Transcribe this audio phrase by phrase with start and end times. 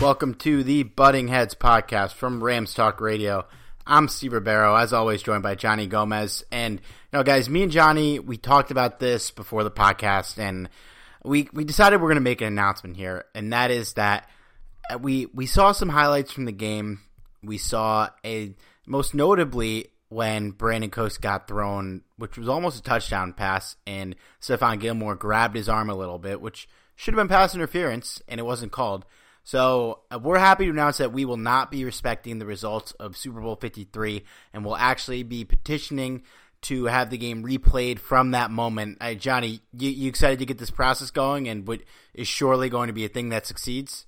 [0.00, 3.44] Welcome to the Butting Heads podcast from Rams Talk Radio.
[3.86, 6.42] I'm Steve Ribeiro, as always, joined by Johnny Gomez.
[6.50, 10.70] And you know, guys, me and Johnny, we talked about this before the podcast, and
[11.22, 14.26] we we decided we're going to make an announcement here, and that is that
[15.00, 17.00] we we saw some highlights from the game.
[17.42, 18.54] We saw a
[18.86, 24.80] most notably when Brandin Cooks got thrown, which was almost a touchdown pass, and Stephon
[24.80, 26.66] Gilmore grabbed his arm a little bit, which
[26.96, 29.04] should have been pass interference, and it wasn't called.
[29.44, 33.16] So uh, we're happy to announce that we will not be respecting the results of
[33.16, 36.22] Super Bowl 53 and will actually be petitioning
[36.62, 38.98] to have the game replayed from that moment.
[39.00, 41.80] Uh, Johnny, you, you excited to get this process going and what
[42.12, 44.06] is surely going to be a thing that succeeds?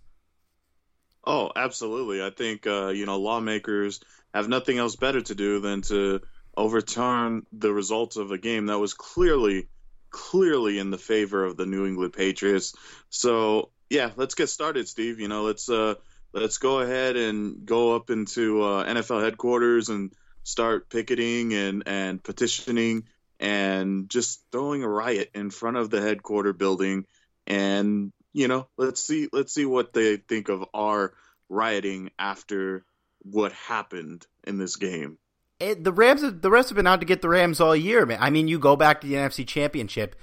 [1.24, 2.22] Oh, absolutely.
[2.22, 4.00] I think uh, you know lawmakers
[4.34, 6.20] have nothing else better to do than to
[6.56, 9.68] overturn the results of a game that was clearly
[10.10, 12.74] clearly in the favor of the New England Patriots.
[13.08, 15.20] So yeah, let's get started, Steve.
[15.20, 15.96] You know, let's uh,
[16.32, 20.12] let's go ahead and go up into uh, NFL headquarters and
[20.44, 23.04] start picketing and and petitioning
[23.38, 27.04] and just throwing a riot in front of the headquarter building.
[27.46, 31.12] And you know, let's see let's see what they think of our
[31.50, 32.86] rioting after
[33.18, 35.18] what happened in this game.
[35.60, 38.18] It, the Rams, the rest have been out to get the Rams all year, man.
[38.22, 40.16] I mean, you go back to the NFC Championship,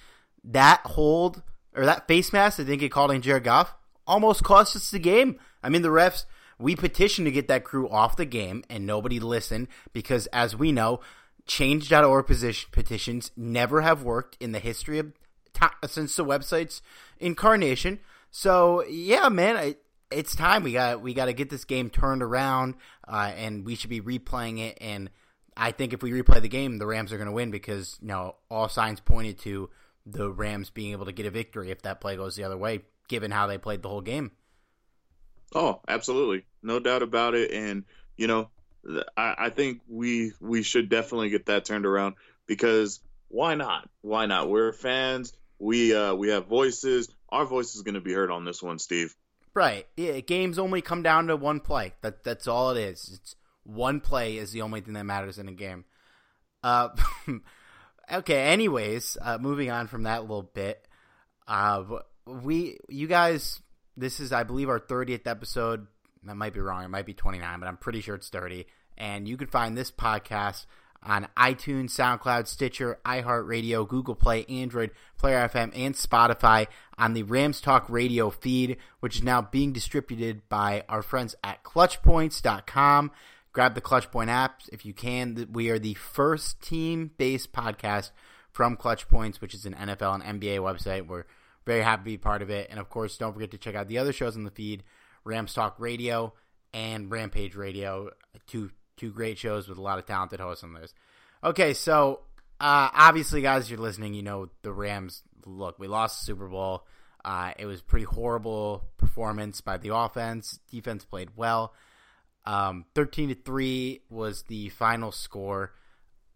[0.43, 1.43] that hold
[1.79, 3.73] or that face mask, that didn't get called in Jared Goff,
[4.05, 5.39] almost cost us the game.
[5.63, 6.25] I mean, the refs,
[6.57, 10.73] we petitioned to get that crew off the game, and nobody listened because, as we
[10.73, 10.99] know,
[11.47, 12.25] change.org
[12.71, 15.13] petitions never have worked in the history of
[15.87, 16.81] since the website's
[17.17, 17.99] incarnation.
[18.29, 19.75] So, yeah, man, I,
[20.11, 22.75] it's time we got we got to get this game turned around,
[23.07, 24.77] uh, and we should be replaying it.
[24.81, 25.09] And
[25.55, 28.09] I think if we replay the game, the Rams are going to win because you
[28.09, 29.69] know all signs pointed to
[30.05, 32.81] the Rams being able to get a victory if that play goes the other way,
[33.07, 34.31] given how they played the whole game.
[35.53, 36.45] Oh, absolutely.
[36.61, 37.51] No doubt about it.
[37.51, 37.85] And,
[38.15, 38.49] you know,
[39.17, 42.15] I, I think we we should definitely get that turned around
[42.47, 43.89] because why not?
[44.01, 44.49] Why not?
[44.49, 45.33] We're fans.
[45.57, 47.09] We uh we have voices.
[47.29, 49.15] Our voice is going to be heard on this one, Steve.
[49.53, 49.87] Right.
[49.97, 50.19] Yeah.
[50.21, 51.93] Games only come down to one play.
[52.01, 53.19] That that's all it is.
[53.19, 55.85] It's one play is the only thing that matters in a game.
[56.63, 56.89] Uh,
[58.11, 58.43] okay.
[58.43, 60.87] Anyways, uh, moving on from that little bit.
[61.47, 61.83] Uh,
[62.25, 63.61] we you guys,
[63.97, 65.87] this is I believe our thirtieth episode.
[66.23, 66.83] That might be wrong.
[66.83, 68.67] It might be twenty nine, but I'm pretty sure it's thirty.
[68.97, 70.65] And you can find this podcast
[71.01, 76.67] on iTunes, SoundCloud, Stitcher, iHeartRadio, Google Play, Android, Player FM, and Spotify
[76.97, 81.63] on the Rams Talk Radio feed, which is now being distributed by our friends at
[81.63, 83.11] ClutchPoints.com.
[83.51, 85.49] Grab the ClutchPoint app if you can.
[85.51, 88.11] We are the first team-based podcast
[88.51, 91.07] from Clutch Points, which is an NFL and NBA website.
[91.07, 91.25] We're
[91.65, 92.67] very happy to be part of it.
[92.69, 94.83] And of course, don't forget to check out the other shows on the feed,
[95.23, 96.33] Rams Talk Radio
[96.73, 98.11] and Rampage Radio,
[98.47, 100.93] two two great shows with a lot of talented hosts on those.
[101.43, 102.21] Okay, so
[102.59, 104.13] uh, obviously, guys, you're listening.
[104.13, 105.23] You know the Rams.
[105.45, 106.85] Look, we lost the Super Bowl.
[107.23, 110.59] Uh, it was pretty horrible performance by the offense.
[110.69, 111.73] Defense played well.
[112.45, 115.73] Um, Thirteen to three was the final score.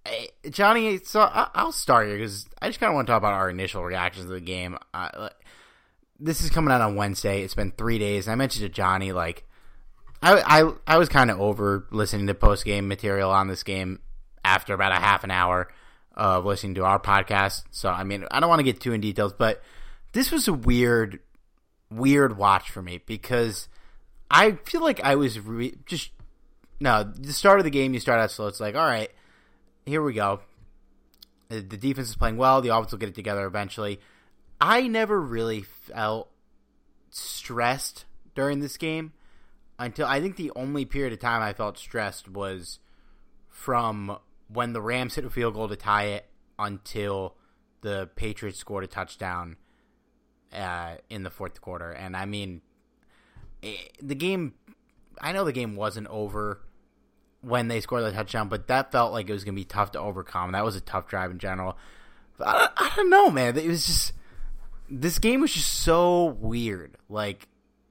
[0.06, 3.20] Hey, Johnny, so I- will start here because I just kind of want to talk
[3.22, 4.78] about our initial reactions to the game.
[4.94, 5.30] Uh,
[6.20, 7.42] this is coming out on Wednesday.
[7.42, 8.28] It's been three days.
[8.28, 9.46] I mentioned to Johnny like
[10.22, 14.00] I I, I was kind of over listening to post game material on this game
[14.44, 15.72] after about a half an hour
[16.16, 17.64] of listening to our podcast.
[17.72, 19.62] So I mean, I don't want to get too in details, but
[20.12, 21.20] this was a weird,
[21.90, 23.68] weird watch for me because
[24.34, 26.10] I feel like I was re- just
[26.80, 27.04] no.
[27.04, 28.48] The start of the game, you start out slow.
[28.48, 29.12] It's like, all right,
[29.86, 30.40] here we go.
[31.50, 32.60] The defense is playing well.
[32.60, 34.00] The offense will get it together eventually.
[34.60, 36.32] I never really felt
[37.12, 39.14] stressed during this game
[39.78, 42.80] until I think the only period of time I felt stressed was
[43.50, 46.26] from when the Rams hit a field goal to tie it
[46.58, 47.36] until
[47.82, 49.58] the Patriots scored a touchdown
[50.52, 51.92] uh, in the fourth quarter.
[51.92, 52.62] And I mean,
[54.01, 54.54] the game,
[55.21, 56.60] I know the game wasn't over
[57.42, 59.92] when they scored the touchdown, but that felt like it was going to be tough
[59.92, 60.54] to overcome.
[60.54, 61.77] That was a tough drive in general.
[62.39, 63.57] I, I don't know, man.
[63.57, 64.13] It was just
[64.89, 66.98] this game was just so weird.
[67.10, 67.48] Like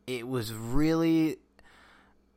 [0.06, 1.36] it was really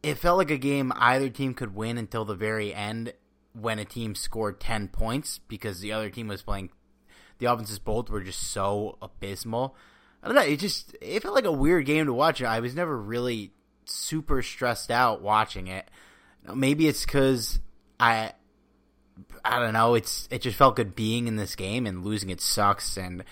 [0.03, 3.13] it felt like a game either team could win until the very end
[3.53, 6.69] when a team scored 10 points because the other team was playing
[7.39, 9.75] the offenses both were just so abysmal.
[10.25, 12.41] I don't know, it just it felt like a weird game to watch.
[12.41, 13.51] I was never really
[13.85, 15.87] super stressed out watching it.
[16.51, 17.59] Maybe it's cuz
[17.99, 18.33] I
[19.43, 22.41] I don't know, it's it just felt good being in this game and losing it
[22.41, 23.23] sucks and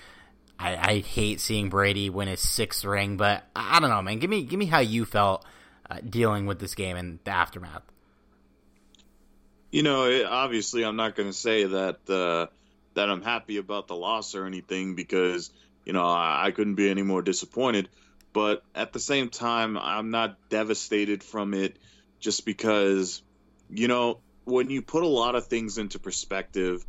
[0.59, 4.19] I, I hate seeing Brady win his sixth ring, but I don't know, man.
[4.19, 5.43] Give me give me how you felt
[5.89, 7.83] uh, dealing with this game and the aftermath?
[9.71, 12.53] You know, it, obviously, I'm not going to say that uh,
[12.93, 15.49] that I'm happy about the loss or anything because
[15.85, 17.89] you know I, I couldn't be any more disappointed.
[18.33, 21.77] But at the same time, I'm not devastated from it
[22.19, 23.21] just because
[23.69, 26.85] you know when you put a lot of things into perspective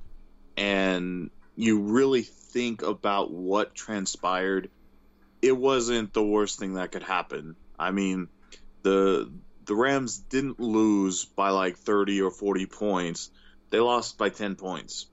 [0.56, 4.70] and you really think about what transpired,
[5.43, 7.56] it wasn't the worst thing that could happen.
[7.79, 8.29] I mean,
[8.82, 9.31] the
[9.67, 13.31] the Rams didn't lose by like 30 or 40 points.
[13.70, 15.06] They lost by 10 points.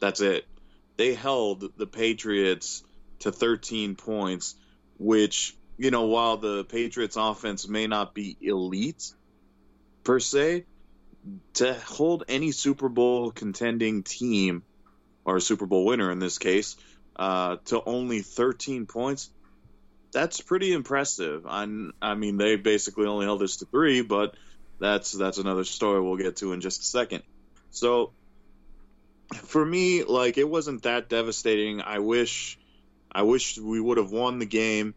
[0.00, 0.46] That's it.
[0.96, 2.82] They held the Patriots
[3.20, 4.54] to 13 points,
[4.98, 9.12] which, you know, while the Patriots offense may not be elite
[10.04, 10.64] per se,
[11.54, 14.62] to hold any Super Bowl contending team
[15.24, 16.76] or Super Bowl winner in this case
[17.16, 19.30] uh, to only 13 points,
[20.12, 21.46] that's pretty impressive.
[21.46, 21.66] I,
[22.00, 24.34] I mean, they basically only held us to three, but
[24.80, 27.22] that's that's another story we'll get to in just a second.
[27.70, 28.12] So,
[29.34, 31.82] for me, like it wasn't that devastating.
[31.82, 32.58] I wish,
[33.10, 34.94] I wish we would have won the game,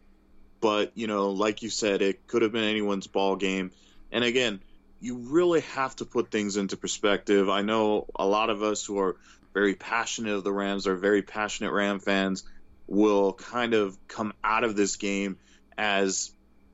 [0.60, 3.72] but you know, like you said, it could have been anyone's ball game.
[4.10, 4.60] And again,
[5.00, 7.48] you really have to put things into perspective.
[7.48, 9.16] I know a lot of us who are
[9.52, 12.44] very passionate of the Rams are very passionate Ram fans
[12.86, 15.38] will kind of come out of this game
[15.76, 16.30] as,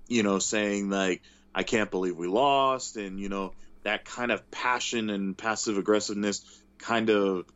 [0.09, 1.23] you know, saying like,
[1.55, 2.97] I can't believe we lost.
[2.97, 3.53] And, you know,
[3.85, 6.45] that kind of passion and passive aggressiveness
[6.79, 7.47] kind of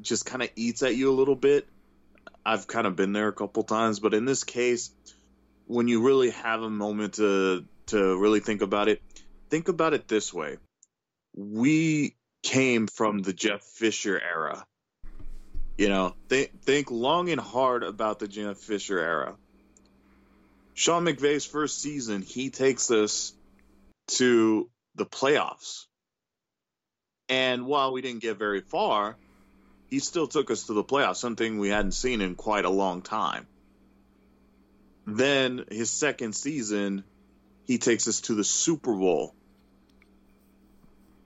[0.00, 1.66] just kind of eats at you a little bit.
[2.44, 4.90] I've kind of been there a couple times, but in this case,
[5.66, 9.02] when you really have a moment to to really think about it,
[9.50, 10.58] think about it this way.
[11.34, 14.66] We came from the Jeff Fisher era.
[15.78, 19.36] You know, think think long and hard about the Jeff Fisher era.
[20.74, 23.34] Sean McVay's first season, he takes us
[24.08, 25.86] to the playoffs.
[27.28, 29.16] And while we didn't get very far,
[29.92, 33.02] he still took us to the playoffs, something we hadn't seen in quite a long
[33.02, 33.46] time.
[35.06, 37.04] Then his second season,
[37.66, 39.34] he takes us to the Super Bowl.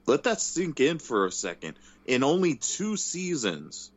[0.06, 1.74] Let that sink in for a second.
[2.06, 3.92] In only two seasons,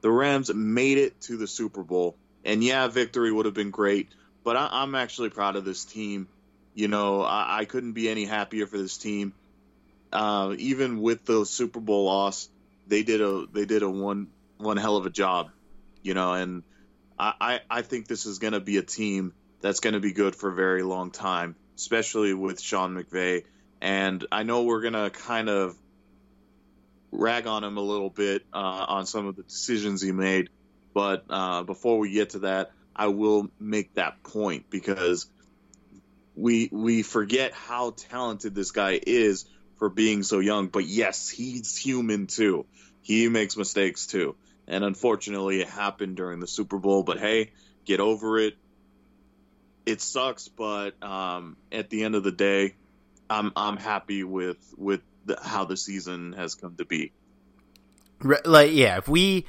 [0.00, 2.16] the Rams made it to the Super Bowl.
[2.46, 4.08] And yeah, victory would have been great,
[4.42, 6.28] but I, am actually proud of this team.
[6.74, 9.34] You know, I, I, couldn't be any happier for this team.
[10.10, 12.48] Uh, even with the Super Bowl loss,
[12.92, 15.50] they did a they did a one one hell of a job.
[16.02, 16.62] You know, and
[17.18, 19.32] I, I, I think this is going to be a team
[19.62, 23.44] that's going to be good for a very long time, especially with Sean McVay.
[23.80, 25.74] And I know we're going to kind of
[27.12, 30.50] rag on him a little bit uh, on some of the decisions he made.
[30.92, 35.26] But uh, before we get to that, I will make that point because
[36.34, 39.46] we we forget how talented this guy is
[39.82, 40.68] for being so young.
[40.68, 42.66] But yes, he's human too.
[43.00, 44.36] He makes mistakes too.
[44.68, 47.02] And unfortunately, it happened during the Super Bowl.
[47.02, 47.50] But hey,
[47.84, 48.54] get over it.
[49.84, 52.76] It sucks, but um, at the end of the day,
[53.28, 57.10] I'm I'm happy with with the, how the season has come to be.
[58.44, 59.46] Like, yeah, if we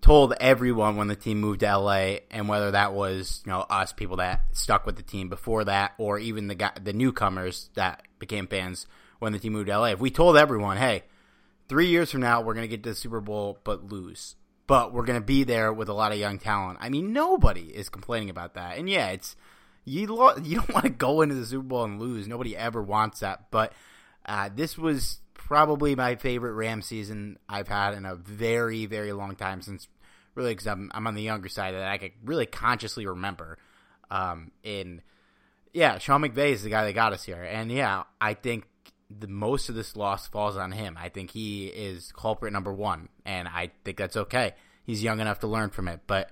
[0.00, 3.92] told everyone when the team moved to LA, and whether that was you know us
[3.92, 8.04] people that stuck with the team before that, or even the guy, the newcomers that
[8.18, 8.86] became fans
[9.18, 11.02] when the team moved to LA, if we told everyone, hey,
[11.68, 15.04] three years from now we're gonna get to the Super Bowl but lose, but we're
[15.04, 16.78] gonna be there with a lot of young talent.
[16.80, 19.36] I mean, nobody is complaining about that, and yeah, it's
[19.84, 22.28] you lo- you don't want to go into the Super Bowl and lose.
[22.28, 23.72] Nobody ever wants that, but
[24.26, 29.36] uh, this was probably my favorite Ram season I've had in a very, very long
[29.36, 29.86] time since
[30.34, 33.58] really because I'm, I'm on the younger side that I could really consciously remember.
[34.10, 35.02] Um, in
[35.72, 38.66] yeah, Sean McVay is the guy that got us here, and yeah, I think
[39.10, 40.96] the most of this loss falls on him.
[40.98, 44.54] I think he is culprit number one, and I think that's okay.
[44.84, 46.30] He's young enough to learn from it, but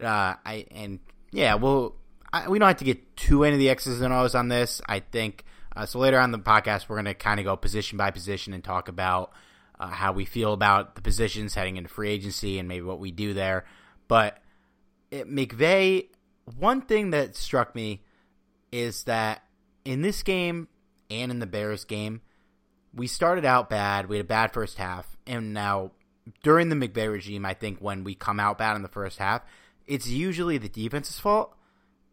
[0.00, 1.00] uh, I and
[1.30, 1.94] yeah, well,
[2.32, 4.80] I, we don't have to get too into the X's and O's on this.
[4.86, 7.96] I think uh, so later on the podcast, we're going to kind of go position
[7.96, 9.32] by position and talk about
[9.78, 13.10] uh, how we feel about the positions heading into free agency and maybe what we
[13.10, 13.64] do there.
[14.08, 14.38] But
[15.10, 16.08] it, McVay,
[16.58, 18.02] one thing that struck me
[18.72, 19.44] is that
[19.84, 20.68] in this game
[21.10, 22.20] and in the Bears game,
[22.94, 24.08] we started out bad.
[24.08, 25.92] We had a bad first half, and now
[26.42, 29.42] during the McVay regime, I think when we come out bad in the first half,
[29.86, 31.54] it's usually the defense's fault,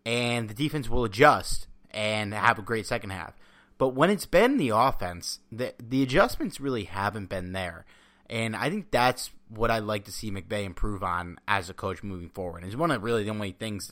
[0.06, 3.34] and the defense will adjust and have a great second half.
[3.77, 7.86] But when it's been the offense, the the adjustments really haven't been there.
[8.30, 12.04] And I think that's what I'd like to see McVay improve on as a coach
[12.04, 12.63] moving forward.
[12.66, 13.92] It's one of really the only things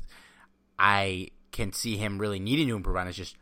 [0.78, 3.38] I can see him really needing to improve on is just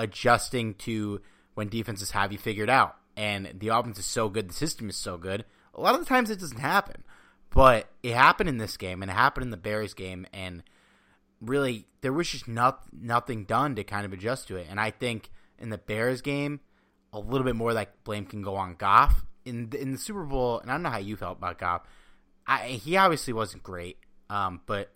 [0.00, 1.20] adjusting to
[1.54, 2.96] when defenses have you figured out.
[3.16, 5.44] And the offense is so good, the system is so good.
[5.74, 7.04] A lot of the times it doesn't happen.
[7.50, 10.62] But it happened in this game and it happened in the Bears game and
[11.40, 14.68] really there was just not, nothing done to kind of adjust to it.
[14.70, 16.60] And I think in the Bears game,
[17.12, 19.24] a little bit more like blame can go on Goff.
[19.44, 21.82] In the, in the Super Bowl, and I don't know how you felt about Goff.
[22.46, 23.96] I, he obviously wasn't great,
[24.28, 24.92] um, but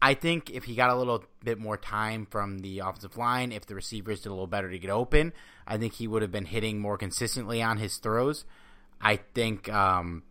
[0.00, 3.66] I think if he got a little bit more time from the offensive line, if
[3.66, 5.32] the receivers did a little better to get open,
[5.66, 8.44] I think he would have been hitting more consistently on his throws.
[9.00, 10.22] I think um,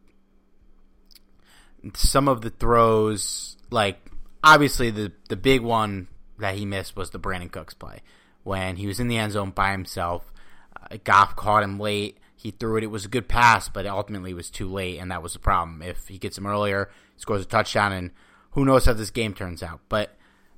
[1.94, 4.00] some of the throws, like
[4.44, 6.08] obviously the the big one
[6.40, 8.02] that he missed was the Brandin Cooks play
[8.44, 10.32] when he was in the end zone by himself.
[10.80, 12.18] Uh, Goff caught him late.
[12.36, 12.84] He threw it.
[12.84, 15.40] It was a good pass, but ultimately it was too late, and that was the
[15.40, 15.82] problem.
[15.82, 18.12] If he gets him earlier, scores a touchdown, and
[18.56, 19.82] who knows how this game turns out.
[19.90, 20.16] But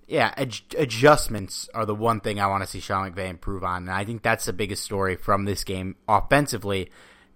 [0.07, 3.83] yeah, ad- adjustments are the one thing I want to see Sean McVay improve on,
[3.83, 6.91] and I think that's the biggest story from this game offensively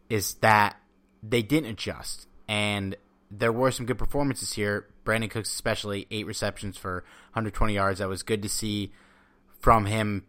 [0.09, 0.77] is that
[1.21, 2.95] they didn't adjust, and
[3.29, 4.87] there were some good performances here.
[5.03, 7.03] Brandin Cooks, especially eight receptions for
[7.33, 7.99] 120 yards.
[7.99, 8.91] That was good to see
[9.59, 10.25] from him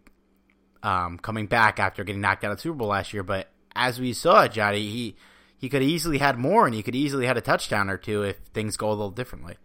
[0.83, 3.23] um, coming back after getting knocked out of the Super Bowl last year.
[3.23, 5.17] But as we saw, Johnny, he
[5.59, 8.39] he could easily had more, and he could easily had a touchdown or two if
[8.55, 9.57] things go a little differently.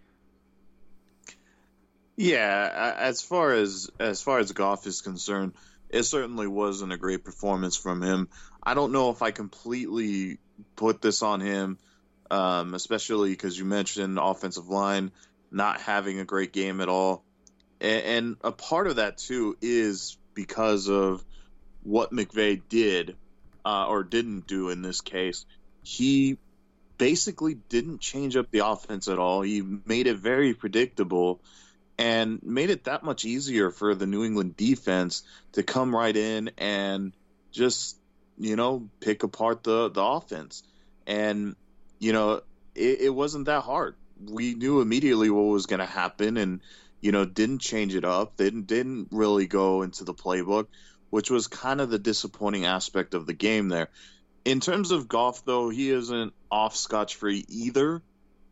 [2.17, 5.53] Yeah, as far as as far as Goff is concerned,
[5.87, 8.27] it certainly wasn't a great performance from him.
[8.61, 10.39] I don't know if I completely
[10.75, 11.77] put this on him,
[12.31, 15.11] um, especially because you mentioned offensive line
[15.51, 17.23] not having a great game at all,
[17.79, 21.23] and, and a part of that too is because of
[21.83, 23.15] what McVay did
[23.63, 25.45] uh, or didn't do in this case.
[25.83, 26.39] He
[26.97, 29.43] basically didn't change up the offense at all.
[29.43, 31.39] He made it very predictable
[31.97, 35.23] and made it that much easier for the New England defense
[35.53, 37.13] to come right in and
[37.51, 37.97] just
[38.37, 40.63] you know, pick apart the the offense.
[41.05, 41.55] And
[41.99, 42.41] you know,
[42.75, 43.95] it, it wasn't that hard.
[44.23, 46.61] We knew immediately what was going to happen, and
[47.01, 48.37] you know, didn't change it up.
[48.37, 50.67] Didn't didn't really go into the playbook,
[51.09, 53.89] which was kind of the disappointing aspect of the game there.
[54.45, 58.01] In terms of Goff, though, he isn't off scotch free either.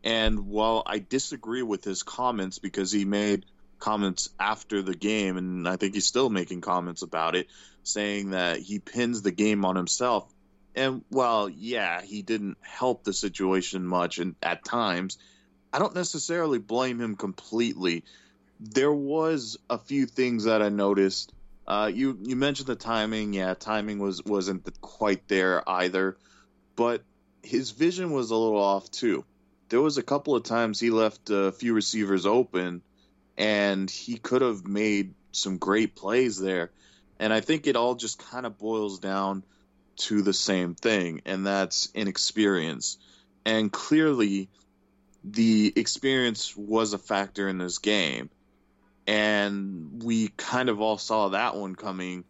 [0.06, 3.44] And while I disagree with his comments because he made
[3.80, 7.48] comments after the game, and I think he's still making comments about it,
[7.82, 10.32] saying that he pins the game on himself.
[10.76, 15.18] And well, yeah, he didn't help the situation much, and at times,
[15.72, 18.04] I don't necessarily blame him completely.
[18.60, 21.32] There was a few things that I noticed.
[21.66, 23.32] Uh, you you mentioned the timing.
[23.32, 26.16] Yeah, timing was wasn't quite there either,
[26.76, 27.02] but
[27.42, 29.24] his vision was a little off too.
[29.68, 32.82] There was a couple of times he left a few receivers open
[33.36, 36.70] and he could have made some great plays there.
[37.18, 39.42] And I think it all just kind of boils down
[39.96, 42.98] to the same thing, and that's inexperience.
[43.44, 44.50] And clearly,
[45.24, 48.30] the experience was a factor in this game.
[49.06, 52.24] And we kind of all saw that one coming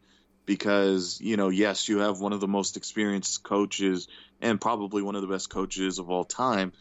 [0.44, 4.08] because, you know, yes, you have one of the most experienced coaches
[4.40, 6.72] and probably one of the best coaches of all time,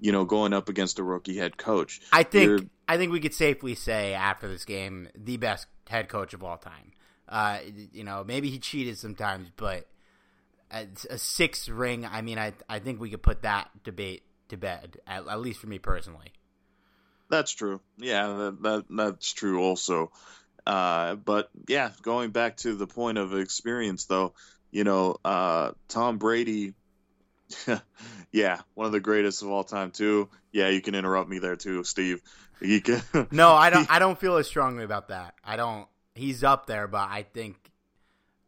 [0.00, 2.00] you know, going up against a rookie head coach.
[2.12, 6.08] I think You're, I think we could safely say after this game, the best head
[6.08, 6.92] coach of all time.
[7.28, 7.58] Uh,
[7.92, 9.86] you know, maybe he cheated sometimes, but
[10.70, 12.06] a six ring.
[12.06, 15.60] I mean, I I think we could put that debate to bed, at, at least
[15.60, 16.32] for me personally.
[17.30, 17.80] That's true.
[17.98, 20.10] Yeah, that, that that's true also.
[20.66, 24.34] Uh, but yeah, going back to the point of experience, though,
[24.70, 26.74] you know, uh, Tom Brady
[28.32, 30.28] yeah, one of the greatest of all time too.
[30.52, 32.22] Yeah, you can interrupt me there too, Steve.
[32.60, 33.02] You can.
[33.30, 33.90] no, I don't.
[33.90, 35.34] I don't feel as strongly about that.
[35.44, 35.86] I don't.
[36.14, 37.56] He's up there, but I think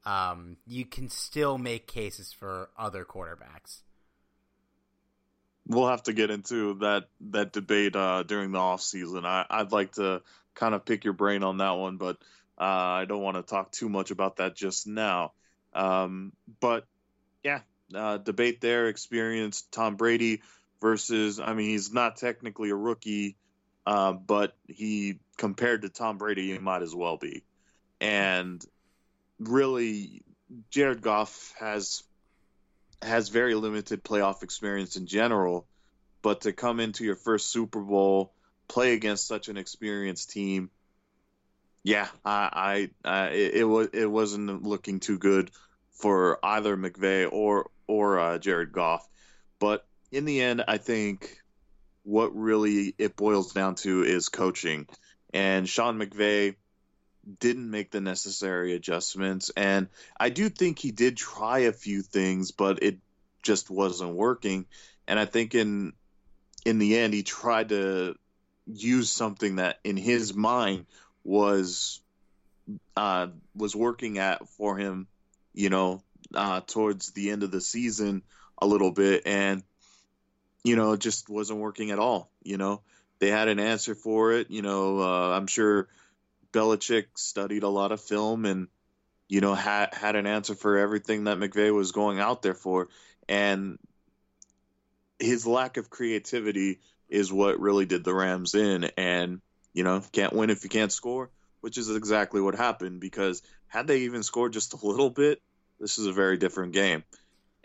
[0.05, 3.83] um, you can still make cases for other quarterbacks.
[5.67, 9.25] We'll have to get into that that debate uh, during the off season.
[9.25, 10.23] I, I'd like to
[10.55, 12.17] kind of pick your brain on that one, but
[12.59, 15.33] uh, I don't want to talk too much about that just now.
[15.73, 16.87] Um, but
[17.45, 17.61] yeah,
[17.95, 18.89] uh, debate there.
[18.89, 20.43] Experience Tom Brady
[20.81, 23.37] versus, I mean, he's not technically a rookie,
[23.87, 27.45] uh, but he compared to Tom Brady, he might as well be.
[28.01, 28.65] And
[29.39, 30.23] really,
[30.71, 32.03] Jared Goff has
[33.03, 35.67] has very limited playoff experience in general,
[36.21, 38.35] but to come into your first Super Bowl,
[38.69, 40.71] play against such an experienced team,
[41.83, 45.51] yeah, I, I, I it, it was it wasn't looking too good
[45.93, 49.07] for either McVay or or uh, Jared Goff.
[49.59, 51.39] But in the end, I think
[52.05, 54.87] what really it boils down to is coaching.
[55.35, 56.55] And Sean McVay
[57.41, 59.51] didn't make the necessary adjustments.
[59.57, 62.99] And I do think he did try a few things, but it
[63.43, 64.67] just wasn't working.
[65.09, 65.93] And I think in
[66.65, 68.15] in the end, he tried to
[68.67, 70.87] use something that in his mind
[71.25, 72.01] was
[72.97, 75.09] uh, was working at for him,
[75.53, 76.03] you know,
[76.35, 78.23] uh, towards the end of the season
[78.59, 79.63] a little bit, and
[80.65, 82.31] you know, it just wasn't working at all.
[82.43, 82.83] You know,
[83.19, 84.51] they had an answer for it.
[84.51, 85.89] You know, uh, I'm sure
[86.53, 88.69] Belichick studied a lot of film and
[89.29, 92.89] you know had had an answer for everything that McVay was going out there for,
[93.29, 93.79] and
[95.19, 98.85] his lack of creativity is what really did the Rams in.
[98.97, 99.41] And
[99.73, 101.31] you know, can't win if you can't score,
[101.61, 103.01] which is exactly what happened.
[103.01, 105.41] Because had they even scored just a little bit,
[105.81, 107.03] this is a very different game.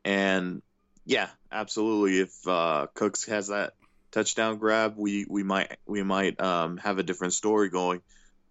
[0.04, 0.62] And
[1.06, 2.19] yeah, absolutely.
[2.19, 3.73] If uh, Cooks has that
[4.12, 8.01] touchdown grab, we we might we might um, have a different story going.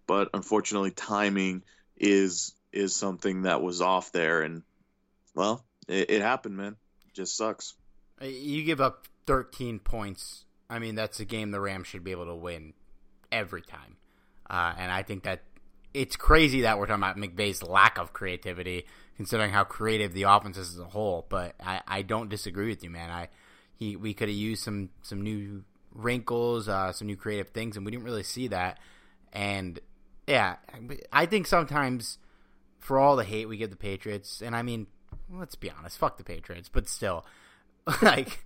[0.07, 1.63] But unfortunately, timing
[1.97, 4.63] is is something that was off there, and
[5.33, 6.75] well, it, it happened, man.
[7.07, 7.73] It just sucks.
[8.21, 10.45] You give up 13 points.
[10.69, 12.73] I mean, that's a game the Rams should be able to win
[13.31, 13.97] every time.
[14.49, 15.41] Uh, and I think that
[15.93, 18.85] it's crazy that we're talking about McVay's lack of creativity
[19.17, 21.25] considering how creative the offense is as a whole.
[21.29, 23.09] But I, I don't disagree with you, man.
[23.09, 23.29] I
[23.75, 27.85] he we could have used some some new wrinkles, uh, some new creative things, and
[27.85, 28.79] we didn't really see that.
[29.33, 29.79] And
[30.27, 30.57] yeah,
[31.11, 32.17] I think sometimes
[32.79, 34.87] for all the hate we give the Patriots, and I mean,
[35.31, 37.25] let's be honest, fuck the Patriots, but still,
[38.01, 38.45] like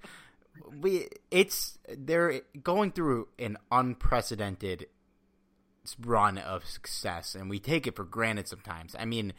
[0.79, 4.87] we, it's they're going through an unprecedented
[6.03, 8.95] run of success, and we take it for granted sometimes.
[8.97, 9.33] I mean,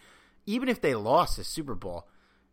[0.47, 2.09] even if they lost the Super Bowl,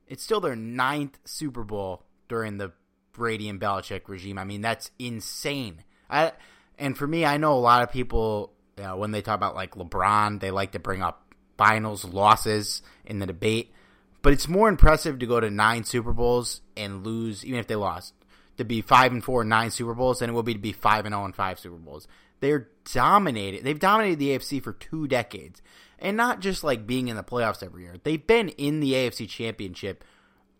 [0.07, 2.71] it's still their ninth Super Bowl during the
[3.13, 4.37] Brady and Belichick regime.
[4.37, 5.83] I mean, that's insane.
[6.09, 6.33] I,
[6.77, 9.55] and for me, I know a lot of people you know, when they talk about
[9.55, 13.73] like LeBron, they like to bring up finals losses in the debate.
[14.21, 17.75] but it's more impressive to go to nine Super Bowls and lose, even if they
[17.75, 18.13] lost,
[18.57, 20.73] to be five and four in nine Super Bowls than it would be to be
[20.73, 22.07] five and oh zero and five Super Bowls.
[22.39, 23.63] They're dominated.
[23.63, 25.61] They've dominated the AFC for two decades,
[25.99, 27.95] and not just like being in the playoffs every year.
[28.03, 30.03] They've been in the AFC Championship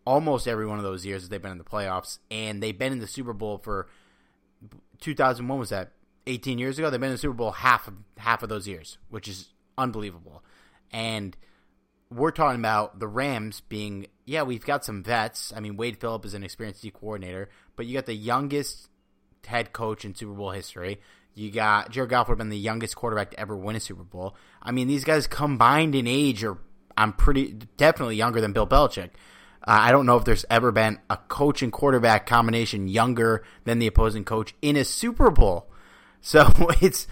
[0.06, 2.94] almost every one of those years that they've been in the playoffs, and they've been
[2.94, 3.88] in the Super Bowl for
[5.02, 5.92] 2001 was that
[6.26, 6.90] 18 years ago.
[6.90, 10.44] They've been in the Super Bowl half of, half of those years, which is unbelievable.
[10.92, 11.36] And
[12.10, 15.54] we're talking about the Rams being, yeah, we've got some vets.
[15.56, 18.90] I mean, Wade Phillips is an experienced D coordinator, but you got the youngest
[19.46, 21.02] head coach in Super Bowl history.
[21.38, 24.04] You got Jared Goff would have been the youngest quarterback to ever win a Super
[24.04, 24.36] Bowl.
[24.62, 26.58] I mean, these guys combined in age are,
[26.98, 29.12] I'm pretty definitely younger than Bill Belichick.
[29.62, 33.78] Uh, I don't know if there's ever been a coach and quarterback combination younger than
[33.78, 35.70] the opposing coach in a Super Bowl.
[36.20, 36.50] So
[36.82, 37.08] it's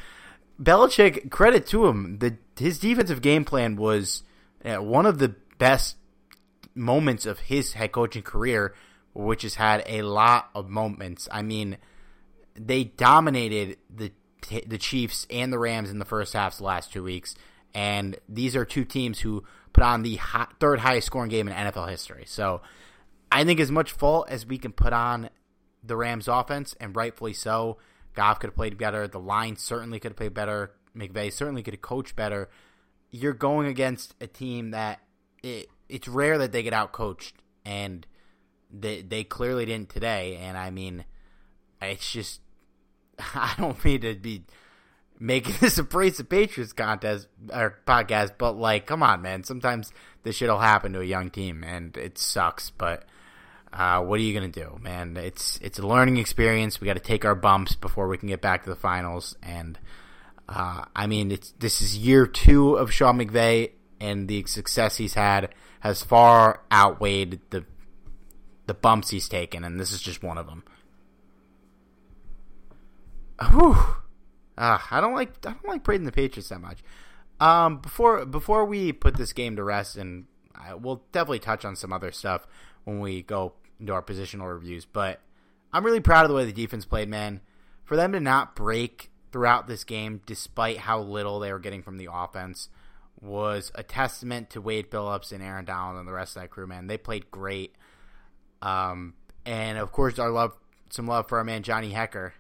[0.62, 1.30] Belichick.
[1.30, 2.18] Credit to him.
[2.18, 4.24] The his defensive game plan was
[4.66, 5.96] uh, one of the best
[6.74, 8.74] moments of his head coaching career,
[9.14, 11.30] which has had a lot of moments.
[11.32, 11.78] I mean,
[12.56, 14.12] they dominated the
[14.68, 17.36] the Chiefs and the Rams in the first half the last two weeks,
[17.74, 20.20] and these are two teams who put on the
[20.60, 22.24] third highest scoring game in NFL history.
[22.28, 22.62] So
[23.32, 25.30] I think as much fault as we can put on
[25.84, 27.78] the Rams offense, and rightfully so.
[28.16, 29.08] Goff could have played better.
[29.08, 30.72] The line certainly could have played better.
[30.96, 32.50] McVay certainly could have coached better.
[33.12, 35.02] You're going against a team that
[35.44, 38.08] it, it's rare that they get out coached, and
[38.72, 40.38] they they clearly didn't today.
[40.38, 41.06] And I mean,
[41.82, 42.42] it's just
[43.36, 44.44] I don't mean to be
[45.20, 49.44] making this a Praise the Patriots contest or podcast, but like, come on, man.
[49.44, 49.92] Sometimes
[50.24, 52.70] this shit'll happen to a young team, and it sucks.
[52.72, 53.06] But
[53.72, 55.18] uh, what are you gonna do, man?
[55.18, 56.80] It's it's a learning experience.
[56.80, 59.36] We got to take our bumps before we can get back to the finals.
[59.42, 59.80] And
[60.48, 65.14] uh, I mean, it's this is year two of Sean McVay, and the success he's
[65.14, 67.66] had has far outweighed the
[68.68, 70.64] the bumps he's taken, and this is just one of them.
[73.42, 73.76] Whew.
[74.58, 76.80] Uh, I don't like I don't like praising the Patriots that much.
[77.40, 81.76] Um, before before we put this game to rest, and I, we'll definitely touch on
[81.76, 82.48] some other stuff
[82.86, 84.86] when we go into our positional reviews.
[84.86, 85.20] But
[85.74, 87.42] I'm really proud of the way the defense played, man.
[87.84, 91.98] For them to not break throughout this game, despite how little they were getting from
[91.98, 92.70] the offense,
[93.22, 96.66] was a testament to Wade Phillips and Aaron Donald and the rest of that crew,
[96.66, 96.88] man.
[96.88, 97.76] They played great.
[98.62, 99.14] Um,
[99.46, 100.58] and of course, our love,
[100.90, 102.32] some love for our man Johnny Hekker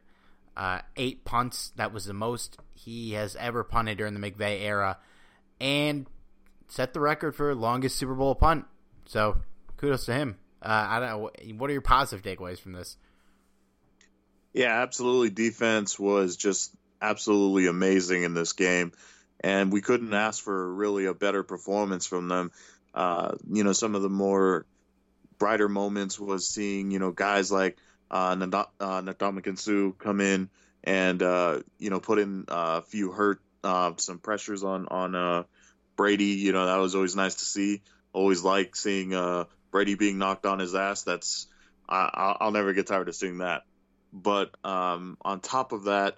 [0.55, 1.71] uh, eight punts.
[1.75, 4.97] That was the most he has ever punted during the McVay era,
[5.59, 6.07] and
[6.67, 8.65] set the record for longest Super Bowl punt.
[9.05, 9.37] So
[9.77, 10.37] kudos to him.
[10.61, 11.55] Uh, I don't know.
[11.57, 12.97] What are your positive takeaways from this?
[14.53, 15.29] Yeah, absolutely.
[15.29, 18.93] Defense was just absolutely amazing in this game,
[19.41, 22.51] and we couldn't ask for really a better performance from them.
[22.93, 24.65] Uh, you know, some of the more
[25.37, 27.77] brighter moments was seeing you know guys like
[28.15, 30.49] uh, Ndamukong Suh come in
[30.83, 35.15] and uh, you know put in uh, a few hurt uh, some pressures on on
[35.15, 35.43] uh,
[35.97, 36.25] Brady.
[36.25, 37.81] You know that was always nice to see.
[38.13, 41.03] Always like seeing uh, Brady being knocked on his ass.
[41.03, 41.47] That's
[41.89, 43.63] I, will never get tired of seeing that.
[44.13, 46.15] But um, on top of that,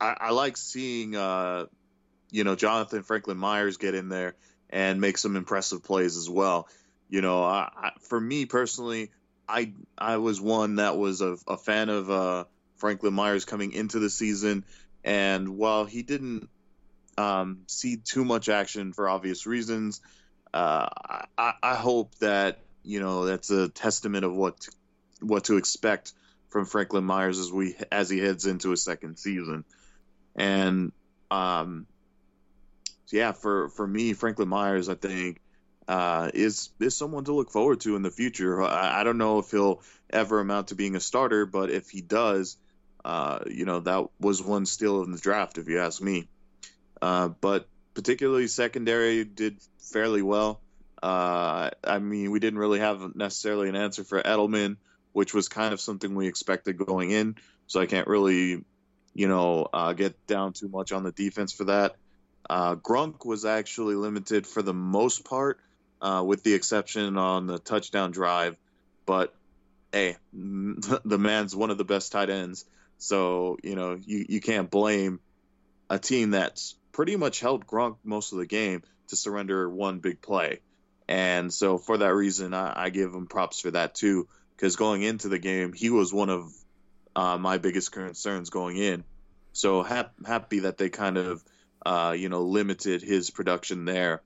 [0.00, 1.66] I, I like seeing uh,
[2.30, 4.36] you know Jonathan Franklin Myers get in there
[4.70, 6.68] and make some impressive plays as well.
[7.08, 9.10] You know, I, I, for me personally,
[9.48, 12.44] I I was one that was a, a fan of uh,
[12.76, 14.64] Franklin Myers coming into the season,
[15.02, 16.48] and while he didn't
[17.18, 20.00] um, see too much action for obvious reasons,
[20.52, 20.88] uh,
[21.38, 24.72] I, I, hope that you know that's a testament of what to,
[25.20, 26.12] what to expect
[26.48, 29.64] from Franklin Myers as we as he heads into a second season,
[30.36, 30.92] and
[31.30, 31.86] um,
[33.10, 35.40] yeah, for for me, Franklin Myers, I think
[35.88, 38.62] uh, is is someone to look forward to in the future.
[38.62, 42.00] I, I, don't know if he'll ever amount to being a starter, but if he
[42.00, 42.56] does,
[43.04, 46.28] uh, you know that was one steal in the draft, if you ask me.
[47.02, 50.60] Uh, but particularly secondary did fairly well.
[51.02, 54.76] Uh, I mean, we didn't really have necessarily an answer for Edelman,
[55.12, 57.36] which was kind of something we expected going in.
[57.66, 58.64] So I can't really,
[59.14, 61.96] you know, uh, get down too much on the defense for that.
[62.48, 65.60] Uh, Gronk was actually limited for the most part
[66.00, 68.56] uh, with the exception on the touchdown drive.
[69.06, 69.34] But
[69.92, 72.64] hey, the man's one of the best tight ends,
[72.98, 75.20] so you know you you can't blame
[75.90, 80.20] a team that's pretty much held Gronk most of the game to surrender one big
[80.20, 80.60] play.
[81.06, 84.26] And so for that reason, I, I give him props for that too,
[84.56, 86.52] because going into the game, he was one of
[87.14, 89.04] uh, my biggest concerns going in.
[89.52, 91.44] So hap- happy that they kind of,
[91.84, 94.22] uh, you know, limited his production there.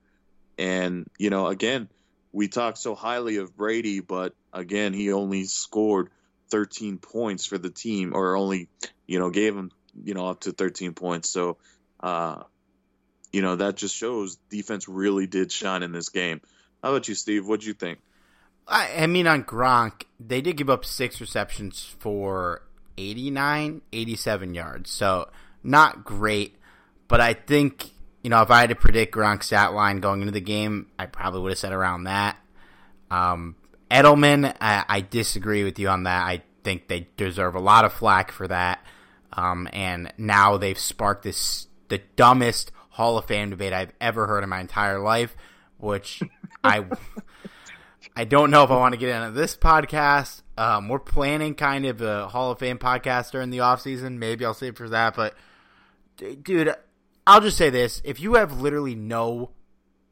[0.58, 1.88] And, you know, again,
[2.32, 6.10] we talk so highly of Brady, but again, he only scored
[6.50, 8.68] 13 points for the team, or only,
[9.06, 9.70] you know, gave him,
[10.02, 11.28] you know, up to 13 points.
[11.28, 11.56] So,
[12.00, 12.42] uh,
[13.32, 16.40] you know, that just shows defense really did shine in this game.
[16.82, 17.46] How about you, Steve?
[17.46, 17.98] What'd you think?
[18.66, 22.62] I, I mean, on Gronk, they did give up six receptions for
[22.96, 24.90] 89, 87 yards.
[24.90, 25.28] So,
[25.62, 26.56] not great.
[27.08, 27.90] But I think,
[28.28, 31.06] you know, if I had to predict Gronk's stat line going into the game, I
[31.06, 32.36] probably would have said around that.
[33.10, 33.56] Um,
[33.90, 36.26] Edelman, I, I, disagree with you on that.
[36.26, 38.84] I think they deserve a lot of flack for that.
[39.32, 44.44] Um, and now they've sparked this the dumbest Hall of Fame debate I've ever heard
[44.44, 45.34] in my entire life,
[45.78, 46.22] which
[46.62, 46.84] I
[48.14, 50.42] I don't know if I want to get into this podcast.
[50.58, 54.18] Um, we're planning kind of a Hall of Fame podcast during the off season.
[54.18, 55.16] Maybe I'll save for that.
[55.16, 55.34] But
[56.42, 56.74] dude,
[57.28, 59.50] I'll just say this: if you have literally no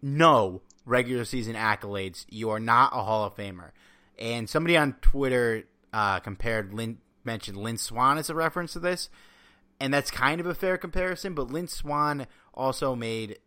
[0.02, 3.70] no regular season accolades, you are not a Hall of Famer.
[4.18, 6.74] And somebody on Twitter uh, compared
[7.24, 9.08] mentioned Lynn Swann as a reference to this,
[9.80, 11.32] and that's kind of a fair comparison.
[11.32, 13.38] But Lynn Swann also made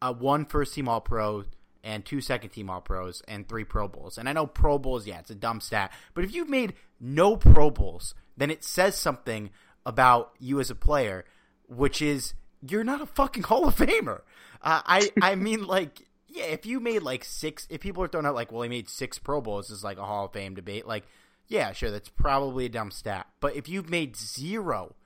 [0.00, 1.44] a one first team All Pro
[1.82, 4.16] and two second team All Pros and three Pro Bowls.
[4.16, 7.36] And I know Pro Bowls, yeah, it's a dumb stat, but if you've made no
[7.36, 9.50] Pro Bowls, then it says something
[9.84, 11.26] about you as a player,
[11.68, 12.32] which is
[12.68, 14.22] you're not a fucking Hall of Famer.
[14.62, 18.26] Uh, I I mean like yeah, if you made like six, if people are throwing
[18.26, 20.84] out like, well, he made six Pro Bowls, is like a Hall of Fame debate.
[20.84, 21.04] Like,
[21.46, 23.28] yeah, sure, that's probably a dumb stat.
[23.38, 24.96] But if you've made zero,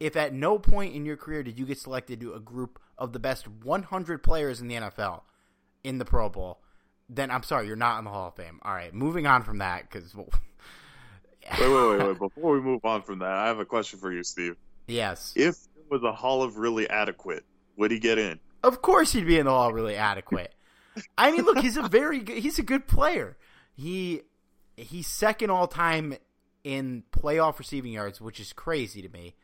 [0.00, 3.12] if at no point in your career did you get selected to a group of
[3.12, 5.20] the best 100 players in the NFL
[5.84, 6.58] in the Pro Bowl,
[7.08, 8.58] then I'm sorry, you're not in the Hall of Fame.
[8.62, 10.12] All right, moving on from that because.
[10.16, 10.30] Well,
[11.60, 12.18] wait, wait, wait, wait!
[12.34, 14.56] Before we move on from that, I have a question for you, Steve.
[14.88, 15.32] Yes.
[15.36, 15.58] If
[15.90, 17.44] was a Hall of really adequate,
[17.76, 18.40] would he get in?
[18.62, 20.54] Of course, he'd be in the Hall of really adequate.
[21.16, 23.36] I mean, look, he's a very good, he's a good player.
[23.74, 24.22] He
[24.76, 26.14] he's second all time
[26.64, 29.34] in playoff receiving yards, which is crazy to me.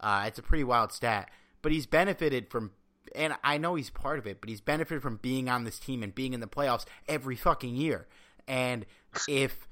[0.00, 1.28] Uh, it's a pretty wild stat,
[1.62, 2.70] but he's benefited from,
[3.14, 6.02] and I know he's part of it, but he's benefited from being on this team
[6.02, 8.06] and being in the playoffs every fucking year.
[8.46, 8.86] And
[9.28, 9.66] if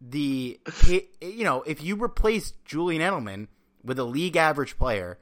[0.00, 0.58] the,
[1.20, 3.48] you know, if you replace Julian Edelman
[3.84, 5.18] with a league average player,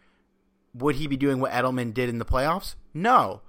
[0.78, 2.74] would he be doing what Edelman did in the playoffs?
[2.92, 3.42] No.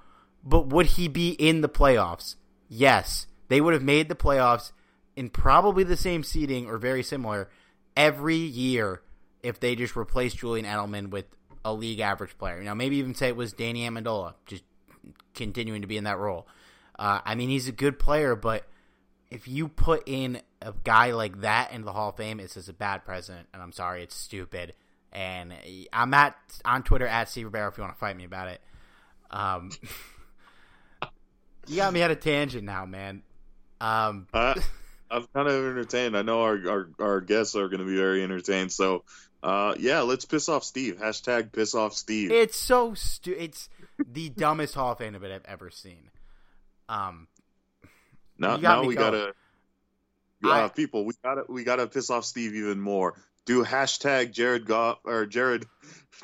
[0.44, 2.36] But would he be in the playoffs?
[2.70, 3.28] Yes.
[3.50, 4.72] They would have made the playoffs
[5.16, 7.50] in probably the same seeding or very similar
[7.96, 9.02] every year
[9.42, 11.26] if they just replaced Julian Edelman with
[11.66, 12.62] a league average player.
[12.62, 14.64] Now, maybe even say it was Danny Amendola, just
[15.34, 16.48] continuing to be in that role.
[16.98, 18.66] Uh, I mean, he's a good player, but
[19.30, 22.70] if you put in a guy like that into the Hall of Fame, it's just
[22.70, 24.74] a bad president, and I'm sorry, it's stupid.
[25.14, 25.54] And
[25.92, 28.62] I'm at on Twitter at Ribeiro if you want to fight me about it.
[29.32, 29.72] Um,
[31.68, 33.24] you got me at a tangent now, man.
[33.80, 34.56] Um, uh,
[35.12, 36.18] I'm kind of entertained.
[36.18, 38.72] I know our our, our guests are going to be very entertained.
[38.72, 39.04] So,
[39.42, 40.98] uh, yeah, let's piss off Steve.
[40.98, 42.32] Hashtag piss off Steve.
[42.32, 46.10] It's so stu- It's the dumbest Hall of Fame event I've ever seen.
[46.90, 47.28] Um,
[48.38, 49.34] now, now we gotta.
[50.44, 53.16] Uh, I, people, we gotta we gotta piss off Steve even more.
[53.48, 55.66] Do hashtag Jared Goff or Jared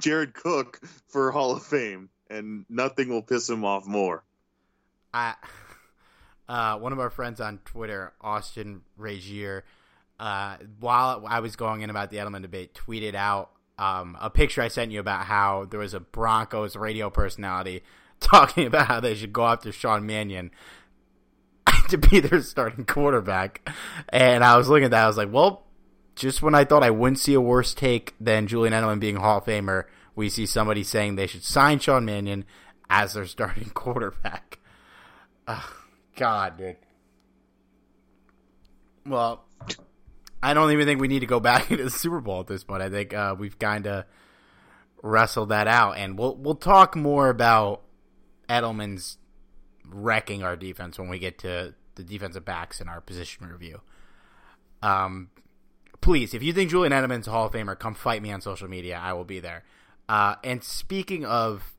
[0.01, 4.23] Jared Cook for Hall of Fame, and nothing will piss him off more.
[5.13, 5.35] I
[6.47, 9.63] uh, one of our friends on Twitter, Austin Regier,
[10.19, 14.61] uh, while I was going in about the Edelman debate, tweeted out um, a picture
[14.61, 17.83] I sent you about how there was a Broncos radio personality
[18.19, 20.51] talking about how they should go after Sean Mannion
[21.89, 23.67] to be their starting quarterback.
[24.09, 25.63] And I was looking at that, I was like, well,
[26.15, 29.39] just when I thought I wouldn't see a worse take than Julian Edelman being Hall
[29.39, 32.45] of Famer, we see somebody saying they should sign Sean Mannion
[32.89, 34.59] as their starting quarterback.
[35.47, 35.75] Oh,
[36.15, 36.77] God, dude.
[39.05, 39.43] Well,
[40.41, 42.63] I don't even think we need to go back into the Super Bowl at this
[42.63, 42.81] point.
[42.81, 44.05] I think uh, we've kind of
[45.01, 47.81] wrestled that out, and we'll we'll talk more about
[48.49, 49.17] Edelman's
[49.85, 53.81] wrecking our defense when we get to the defensive backs in our position review.
[54.81, 55.29] Um,
[56.03, 58.67] please, if you think Julian Edelman's a Hall of Famer, come fight me on social
[58.67, 58.99] media.
[59.01, 59.63] I will be there.
[60.09, 61.73] Uh, and speaking of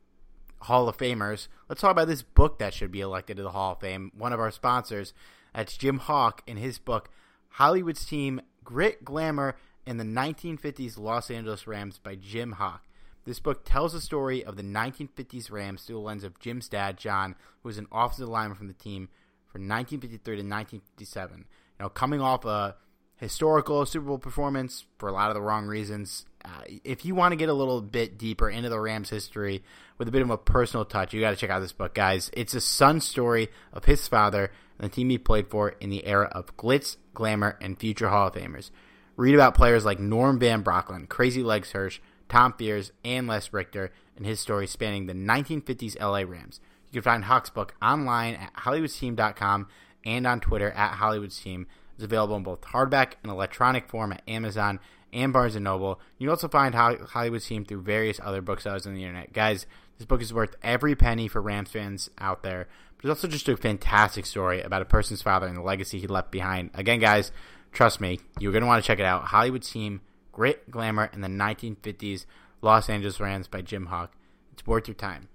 [0.62, 3.72] Hall of Famers, let's talk about this book that should be elected to the Hall
[3.72, 4.10] of Fame.
[4.16, 5.12] One of our sponsors,
[5.54, 7.10] that's Jim Hock, in his book,
[7.50, 9.56] Hollywood's Team Grit, Glamour,
[9.86, 12.86] and the 1950s Los Angeles Rams by Jim Hock.
[13.26, 16.96] This book tells the story of the 1950s Rams through the lens of Jim's dad,
[16.96, 19.10] John, who was an offensive lineman from the team
[19.46, 21.38] from 1953 to 1957.
[21.38, 21.44] You
[21.78, 22.76] know, coming off a
[23.24, 26.48] historical Super Bowl performance for a lot of the wrong reasons, uh,
[26.84, 29.62] if you want to get a little bit deeper into the Rams' history
[29.98, 32.30] with a bit of a personal touch, you got to check out this book, guys.
[32.34, 36.06] It's a son story of his father and the team he played for in the
[36.06, 38.70] era of glitz, glamour, and future Hall of Famers.
[39.16, 43.90] Read about players like Norm Van Brocklin, Crazy Legs Hirsch, Tom Fears, and Les Richter,
[44.16, 46.60] and his story spanning the 1950s LA Rams.
[46.86, 49.68] You can find Hock's book online at HollywoodTeam.com
[50.04, 51.66] and on Twitter at HollywoodTeam.
[51.94, 54.80] It's available in both hardback and electronic form at Amazon
[55.12, 56.00] and Barnes & Noble.
[56.18, 59.32] You can also find Hollywood Team through various other booksellers on the internet.
[59.32, 62.66] Guys, this book is worth every penny for Rams fans out there.
[62.96, 66.08] But it's also just a fantastic story about a person's father and the legacy he
[66.08, 66.70] left behind.
[66.74, 67.30] Again, guys,
[67.70, 69.26] trust me, you're going to want to check it out.
[69.26, 70.00] Hollywood Team,
[70.32, 72.26] Grit, Glamour, and the 1950s
[72.60, 74.16] Los Angeles Rams by Jim Hock.
[74.52, 75.28] It's worth your time.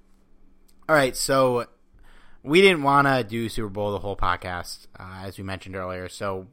[0.89, 1.67] All right, so
[2.43, 6.07] we didn't want to do Super Bowl the whole podcast, uh, as we mentioned earlier.
[6.09, 6.47] So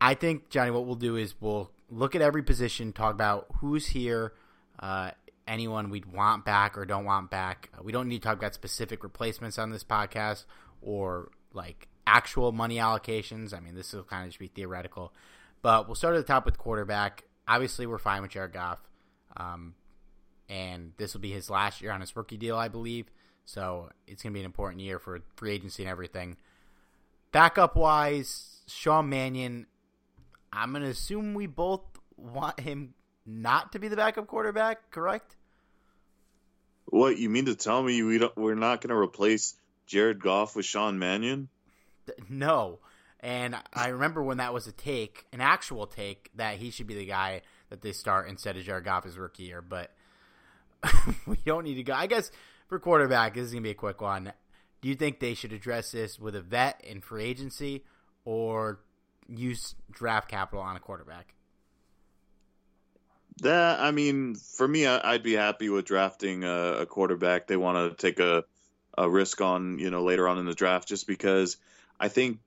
[0.00, 3.86] I think, Johnny, what we'll do is we'll look at every position, talk about who's
[3.86, 4.32] here,
[4.80, 5.10] uh,
[5.46, 7.70] anyone we'd want back or don't want back.
[7.82, 10.44] We don't need to talk about specific replacements on this podcast
[10.80, 13.54] or like actual money allocations.
[13.54, 15.12] I mean, this will kind of just be theoretical.
[15.62, 17.24] But we'll start at the top with quarterback.
[17.46, 18.78] Obviously, we're fine with Jared Goff.
[19.36, 19.74] Um,
[20.48, 23.10] and this will be his last year on his rookie deal, I believe.
[23.44, 26.36] So it's going to be an important year for free agency and everything.
[27.32, 29.66] Backup wise, Sean Mannion,
[30.52, 31.82] I'm going to assume we both
[32.16, 32.94] want him
[33.26, 35.36] not to be the backup quarterback, correct?
[36.86, 39.54] What you mean to tell me we don't, we're not going to replace
[39.86, 41.48] Jared Goff with Sean Mannion?
[42.28, 42.78] No.
[43.20, 46.94] And I remember when that was a take, an actual take, that he should be
[46.94, 49.62] the guy that they start instead of Jared Goff his rookie year.
[49.62, 49.90] But
[51.26, 51.94] we don't need to go.
[51.94, 52.30] I guess
[52.74, 54.32] for quarterback, this is to be a quick one.
[54.80, 57.84] Do you think they should address this with a vet in free agency
[58.24, 58.80] or
[59.28, 61.34] use draft capital on a quarterback?
[63.42, 67.46] That I mean, for me, I'd be happy with drafting a, a quarterback.
[67.46, 68.44] They want to take a
[68.98, 71.56] a risk on, you know, later on in the draft, just because
[72.00, 72.40] I think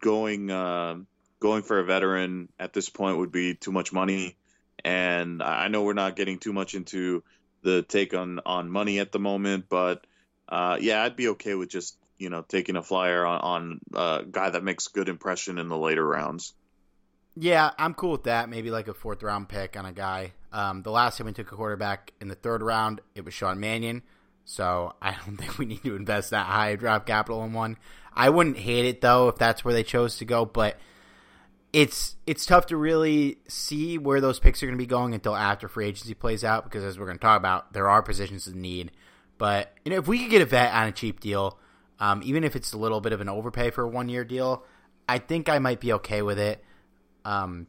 [0.00, 0.96] going uh,
[1.38, 4.38] going for a veteran at this point would be too much money.
[4.82, 7.22] And I know we're not getting too much into
[7.62, 10.06] the take on on money at the moment, but
[10.48, 14.24] uh, yeah, I'd be okay with just you know taking a flyer on, on a
[14.30, 16.54] guy that makes good impression in the later rounds.
[17.36, 18.48] Yeah, I'm cool with that.
[18.48, 20.32] Maybe like a fourth round pick on a guy.
[20.52, 23.60] Um, the last time we took a quarterback in the third round, it was Sean
[23.60, 24.02] Mannion.
[24.44, 27.76] So I don't think we need to invest that high draft capital in one.
[28.12, 30.76] I wouldn't hate it though if that's where they chose to go, but
[31.72, 35.36] it's it's tough to really see where those picks are going to be going until
[35.36, 38.46] after free agency plays out because as we're going to talk about, there are positions
[38.46, 38.90] in need.
[39.38, 41.58] But you know, if we could get a vet on a cheap deal,
[41.98, 44.64] um, even if it's a little bit of an overpay for a one year deal,
[45.08, 46.64] I think I might be okay with it.
[47.24, 47.66] Um,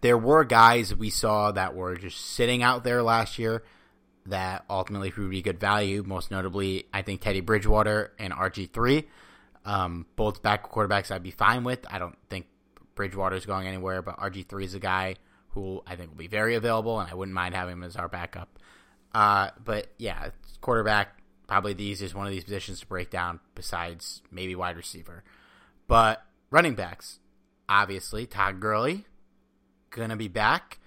[0.00, 3.62] there were guys we saw that were just sitting out there last year
[4.26, 6.02] that ultimately proved to be good value.
[6.04, 9.08] Most notably, I think Teddy Bridgewater and RG three,
[9.64, 11.86] um, both back quarterbacks I'd be fine with.
[11.90, 12.46] I don't think
[12.94, 15.16] Bridgewater's going anywhere, but RG3 is a guy
[15.50, 18.08] who I think will be very available, and I wouldn't mind having him as our
[18.08, 18.58] backup.
[19.14, 24.22] Uh, but yeah, quarterback probably the easiest one of these positions to break down, besides
[24.30, 25.22] maybe wide receiver.
[25.86, 27.18] But running backs,
[27.68, 29.06] obviously Todd Gurley
[29.90, 30.78] gonna be back.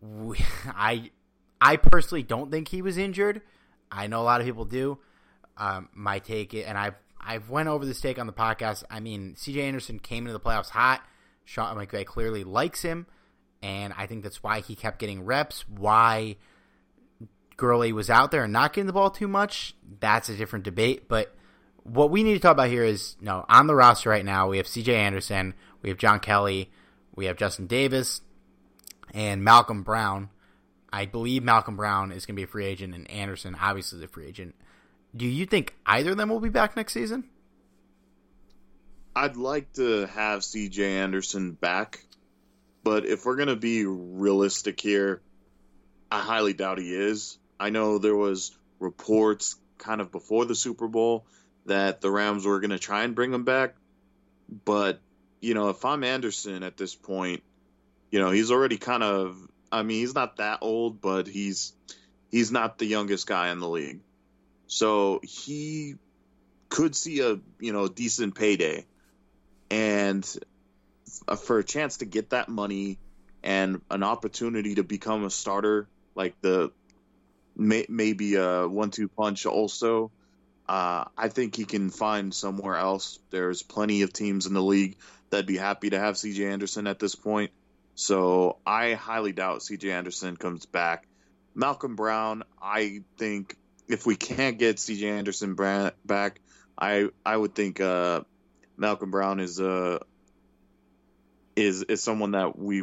[0.00, 1.10] We, I
[1.60, 3.40] I personally don't think he was injured.
[3.90, 4.98] I know a lot of people do.
[5.56, 8.84] Um, my take, and I've I've went over this take on the podcast.
[8.90, 11.02] I mean, CJ Anderson came into the playoffs hot.
[11.44, 13.06] Sean McVay clearly likes him,
[13.62, 15.64] and I think that's why he kept getting reps.
[15.68, 16.36] Why
[17.56, 21.08] Gurley was out there and not getting the ball too much, that's a different debate.
[21.08, 21.34] But
[21.82, 24.56] what we need to talk about here is no, on the roster right now, we
[24.56, 26.70] have CJ Anderson, we have John Kelly,
[27.14, 28.20] we have Justin Davis,
[29.12, 30.30] and Malcolm Brown.
[30.92, 34.04] I believe Malcolm Brown is going to be a free agent, and Anderson obviously is
[34.04, 34.54] a free agent.
[35.16, 37.24] Do you think either of them will be back next season?
[39.14, 42.04] I'd like to have CJ Anderson back,
[42.82, 45.22] but if we're going to be realistic here,
[46.10, 47.38] I highly doubt he is.
[47.60, 51.26] I know there was reports kind of before the Super Bowl
[51.66, 53.76] that the Rams were going to try and bring him back,
[54.64, 55.00] but
[55.40, 57.42] you know, if I'm Anderson at this point,
[58.10, 59.36] you know, he's already kind of
[59.70, 61.72] I mean, he's not that old, but he's
[62.30, 64.00] he's not the youngest guy in the league.
[64.74, 65.94] So he
[66.68, 68.86] could see a you know decent payday,
[69.70, 70.26] and
[71.44, 72.98] for a chance to get that money
[73.44, 76.72] and an opportunity to become a starter, like the
[77.54, 80.10] may, maybe a one-two punch also.
[80.68, 83.20] Uh, I think he can find somewhere else.
[83.30, 84.96] There's plenty of teams in the league
[85.30, 87.52] that'd be happy to have CJ Anderson at this point.
[87.94, 91.06] So I highly doubt CJ Anderson comes back.
[91.54, 93.56] Malcolm Brown, I think
[93.88, 96.40] if we can't get CJ Anderson back,
[96.78, 98.22] I I would think uh,
[98.76, 99.98] Malcolm Brown is uh
[101.56, 102.82] is is someone that we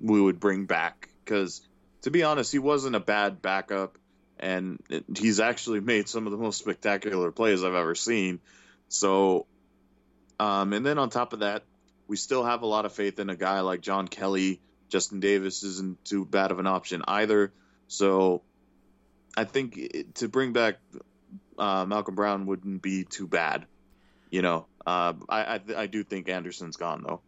[0.00, 1.62] we would bring back because
[2.02, 3.98] to be honest, he wasn't a bad backup,
[4.38, 4.80] and
[5.16, 8.40] he's actually made some of the most spectacular plays I've ever seen.
[8.88, 9.46] So,
[10.38, 11.64] um, and then on top of that,
[12.06, 14.60] we still have a lot of faith in a guy like John Kelly.
[14.88, 17.52] Justin Davis isn't too bad of an option either.
[17.88, 18.42] So,
[19.38, 20.78] I think to bring back
[21.58, 23.66] uh, Malcolm Brown wouldn't be too bad.
[24.30, 27.20] You know, uh, I I, I do think Anderson's gone though.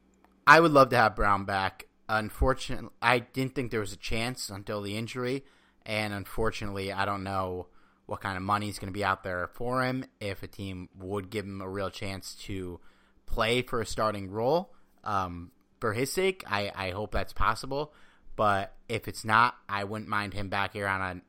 [0.45, 1.87] I would love to have Brown back.
[2.09, 5.45] Unfortunately, I didn't think there was a chance until the injury,
[5.87, 7.69] and unfortunately, I don't know
[8.07, 10.05] what kind of money is going to be out there for him.
[10.19, 12.81] If a team would give him a real chance to
[13.27, 17.95] play for a starting role, um, for his sake, I, I hope that's possible.
[18.35, 21.21] But if it's not, I wouldn't mind him back here on a,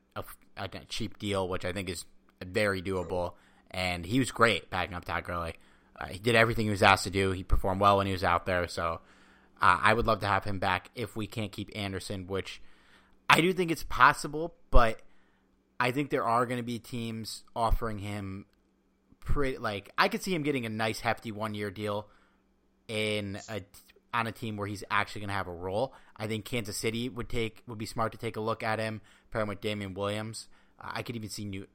[0.63, 2.05] a, cheap deal, which I think is
[2.43, 3.33] very doable.
[3.69, 5.55] And he was great backing up Todd Gurley.
[5.99, 7.31] Uh, he did everything he was asked to do.
[7.31, 8.67] He performed well when he was out there.
[8.67, 9.01] So
[9.61, 12.61] uh, I would love to have him back if we can't keep Anderson, which
[13.29, 14.99] I do think it's possible, but
[15.79, 18.45] I think there are going to be teams offering him
[19.19, 22.07] pretty like I could see him getting a nice hefty one year deal
[22.87, 23.61] in a
[24.13, 25.93] on a team where he's actually going to have a role.
[26.17, 29.01] I think Kansas City would take would be smart to take a look at him,
[29.31, 30.47] pair him with Damien Williams.
[30.79, 31.67] Uh, I could even see New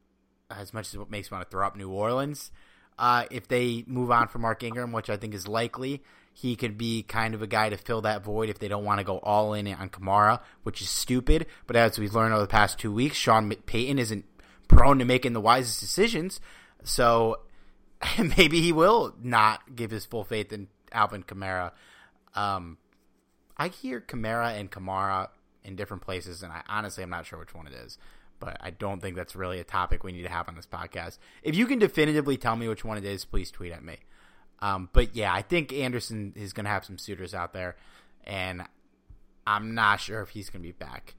[0.50, 2.50] as much as what makes me want to throw up New Orleans.
[2.98, 6.78] Uh, if they move on from Mark Ingram, which I think is likely, he could
[6.78, 9.18] be kind of a guy to fill that void if they don't want to go
[9.18, 11.46] all in on Kamara, which is stupid.
[11.66, 14.24] But as we've learned over the past two weeks, Sean Payton isn't
[14.68, 16.40] prone to making the wisest decisions.
[16.84, 17.40] So
[18.36, 21.72] maybe he will not give his full faith in Alvin Kamara.
[22.36, 22.78] Um,
[23.56, 25.28] I hear Kamara and Kamara
[25.64, 27.98] in different places, and I honestly I'm not sure which one it is.
[28.38, 31.18] But I don't think that's really a topic we need to have on this podcast.
[31.42, 33.96] If you can definitively tell me which one it is, please tweet at me.
[34.60, 37.76] Um, but yeah, I think Anderson is going to have some suitors out there,
[38.24, 38.62] and
[39.46, 41.14] I'm not sure if he's going to be back.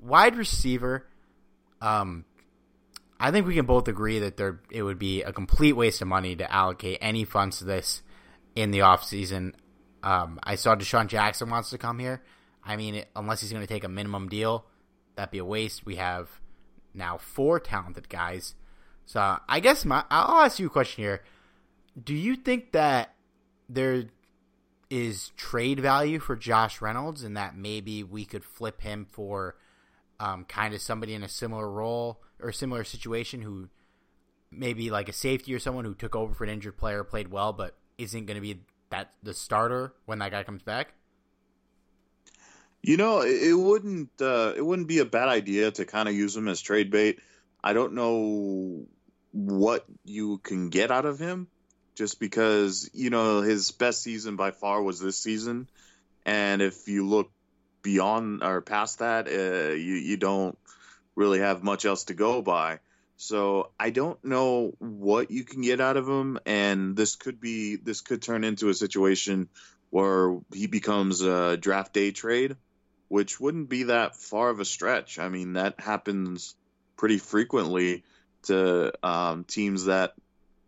[0.00, 1.06] Wide receiver,
[1.80, 2.24] um,
[3.18, 6.08] I think we can both agree that there it would be a complete waste of
[6.08, 8.02] money to allocate any funds to this
[8.54, 9.54] in the offseason.
[10.06, 12.22] Um, I saw DeSean Jackson wants to come here.
[12.64, 14.64] I mean, unless he's going to take a minimum deal,
[15.16, 15.84] that'd be a waste.
[15.84, 16.30] We have
[16.94, 18.54] now four talented guys.
[19.04, 21.22] So I guess my I'll ask you a question here
[22.00, 23.14] do you think that
[23.68, 24.04] there
[24.90, 29.56] is trade value for Josh Reynolds and that maybe we could flip him for
[30.20, 33.70] um, kind of somebody in a similar role or similar situation who
[34.52, 37.52] maybe like a safety or someone who took over for an injured player, played well,
[37.52, 40.92] but isn't going to be that the starter when that guy comes back?
[42.82, 46.36] You know, it wouldn't uh, it wouldn't be a bad idea to kind of use
[46.36, 47.18] him as trade bait.
[47.62, 48.86] I don't know
[49.32, 51.48] what you can get out of him,
[51.96, 55.68] just because you know his best season by far was this season,
[56.24, 57.30] and if you look
[57.82, 60.56] beyond or past that, uh, you you don't
[61.16, 62.78] really have much else to go by.
[63.16, 67.76] So I don't know what you can get out of him, and this could be
[67.76, 69.48] this could turn into a situation
[69.90, 72.56] where he becomes a draft day trade,
[73.08, 75.18] which wouldn't be that far of a stretch.
[75.18, 76.54] I mean that happens
[76.96, 78.04] pretty frequently
[78.44, 80.14] to um, teams that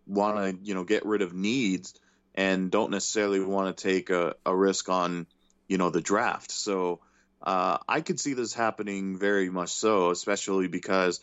[0.06, 1.94] want to you know get rid of needs
[2.34, 5.26] and don't necessarily want to take a, a risk on
[5.68, 6.50] you know the draft.
[6.50, 7.00] So
[7.42, 11.20] uh, I could see this happening very much so, especially because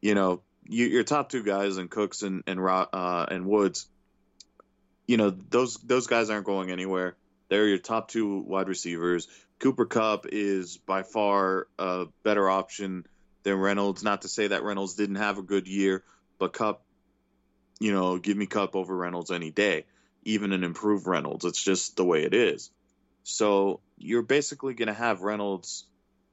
[0.00, 3.88] you know you, your top two guys and Cooks and and uh, and Woods,
[5.06, 7.16] you know those those guys aren't going anywhere.
[7.48, 9.28] They're your top two wide receivers.
[9.58, 13.06] Cooper Kupp is by far a better option
[13.42, 14.02] than Reynolds.
[14.02, 16.02] Not to say that Reynolds didn't have a good year,
[16.38, 16.82] but Kupp,
[17.78, 19.84] you know, give me Kupp over Reynolds any day,
[20.24, 21.44] even an improved Reynolds.
[21.44, 22.70] It's just the way it is.
[23.22, 25.84] So you're basically going to have Reynolds,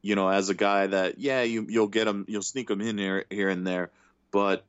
[0.01, 2.97] you know, as a guy that yeah, you you'll get him, you'll sneak him in
[2.97, 3.91] here here and there,
[4.31, 4.65] but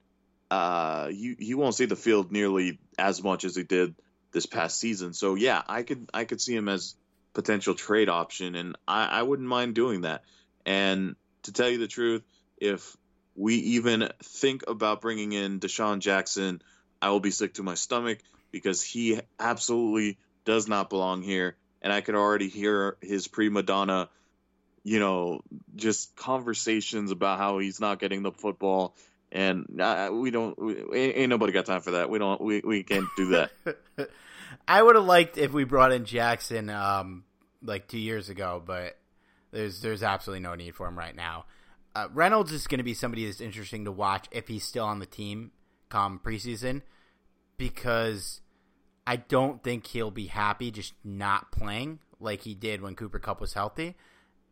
[0.50, 3.94] uh, he he won't see the field nearly as much as he did
[4.32, 5.12] this past season.
[5.12, 6.94] So yeah, I could I could see him as
[7.32, 10.24] potential trade option, and I, I wouldn't mind doing that.
[10.66, 12.22] And to tell you the truth,
[12.58, 12.96] if
[13.34, 16.60] we even think about bringing in DeSean Jackson,
[17.00, 18.18] I will be sick to my stomach
[18.50, 21.56] because he absolutely does not belong here.
[21.82, 24.10] And I could already hear his prima donna,
[24.82, 25.40] you know,
[25.76, 28.94] just conversations about how he's not getting the football.
[29.32, 32.10] And uh, we don't, we, ain't nobody got time for that.
[32.10, 33.50] We don't, we, we can't do that.
[34.68, 37.24] I would have liked if we brought in Jackson, um,
[37.62, 38.96] like two years ago, but
[39.52, 41.44] there's there's absolutely no need for him right now.
[41.94, 45.00] Uh, Reynolds is going to be somebody that's interesting to watch if he's still on
[45.00, 45.50] the team
[45.88, 46.82] come preseason
[47.56, 48.40] because
[49.06, 53.40] I don't think he'll be happy just not playing like he did when Cooper Kupp
[53.40, 53.96] was healthy.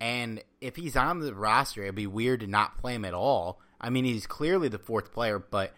[0.01, 3.61] And if he's on the roster, it'd be weird to not play him at all.
[3.81, 5.73] I mean, he's clearly the fourth player, but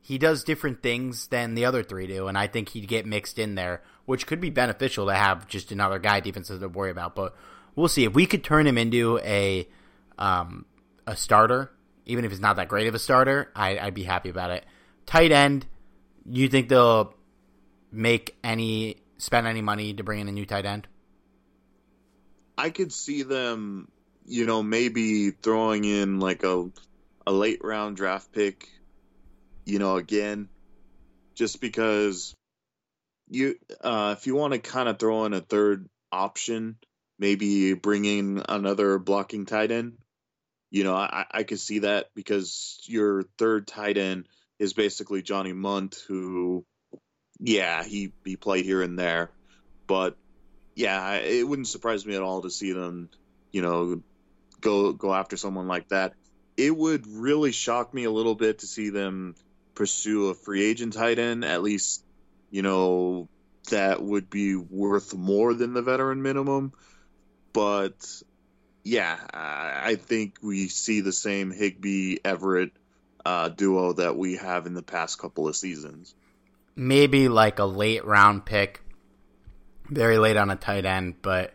[0.00, 3.38] he does different things than the other three do, and I think he'd get mixed
[3.38, 7.14] in there, which could be beneficial to have just another guy defensive to worry about.
[7.14, 7.34] But
[7.74, 9.68] we'll see if we could turn him into a
[10.18, 10.64] um,
[11.06, 11.72] a starter,
[12.04, 13.50] even if he's not that great of a starter.
[13.54, 14.64] I, I'd be happy about it.
[15.06, 15.66] Tight end,
[16.24, 17.14] you think they'll
[17.90, 20.86] make any spend any money to bring in a new tight end?
[22.58, 23.88] I could see them,
[24.26, 26.70] you know, maybe throwing in like a
[27.26, 28.68] a late round draft pick,
[29.64, 30.48] you know, again,
[31.34, 32.34] just because
[33.28, 36.76] you uh if you want to kind of throw in a third option,
[37.18, 39.98] maybe bringing another blocking tight end.
[40.70, 44.26] You know, I, I could see that because your third tight end
[44.58, 46.64] is basically Johnny Mundt, who,
[47.38, 49.30] yeah, he, he played here and there.
[49.86, 50.16] But
[50.74, 53.10] yeah, it wouldn't surprise me at all to see them,
[53.52, 54.02] you know,
[54.60, 56.14] go go after someone like that.
[56.56, 59.34] It would really shock me a little bit to see them
[59.74, 61.44] pursue a free agent tight end.
[61.44, 62.02] At least,
[62.50, 63.28] you know,
[63.70, 66.72] that would be worth more than the veteran minimum.
[67.52, 68.22] But
[68.84, 72.72] yeah, I think we see the same Higbee Everett
[73.24, 76.14] uh, duo that we have in the past couple of seasons.
[76.74, 78.82] Maybe like a late round pick
[79.90, 81.52] very late on a tight end, but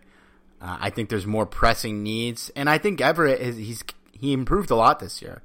[0.61, 3.83] uh, I think there's more pressing needs, and I think Everett is he's
[4.21, 5.41] he improved a lot this year,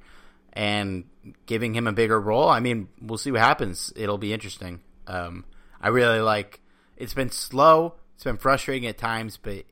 [0.53, 1.05] and
[1.47, 2.47] giving him a bigger role.
[2.47, 3.91] I mean, we'll see what happens.
[3.95, 4.81] It'll be interesting.
[5.07, 5.45] Um,
[5.81, 6.61] I really like.
[6.95, 7.95] It's been slow.
[8.13, 9.65] It's been frustrating at times, but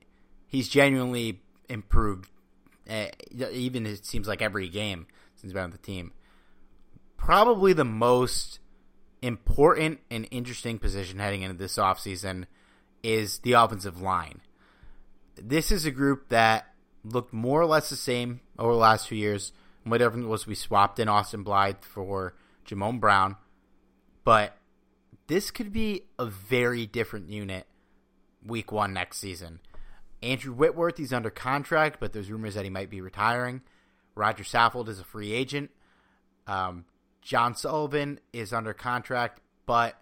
[0.47, 2.31] he's genuinely improved.
[2.89, 3.05] Uh,
[3.51, 6.11] even it seems like every game since been on the team.
[7.15, 8.59] Probably the most
[9.21, 12.45] important and interesting position heading into this offseason
[13.03, 14.41] is the offensive line.
[15.35, 16.74] This is a group that
[17.05, 19.53] looked more or less the same over the last few years.
[19.83, 22.35] What difference was we swapped in Austin Blythe for
[22.65, 23.35] Jamon Brown,
[24.23, 24.57] but
[25.27, 27.67] this could be a very different unit
[28.43, 29.59] week one next season.
[30.23, 33.61] Andrew Whitworth, he's under contract, but there's rumors that he might be retiring.
[34.15, 35.69] Roger Saffold is a free agent.
[36.47, 36.85] Um,
[37.21, 39.99] John Sullivan is under contract, but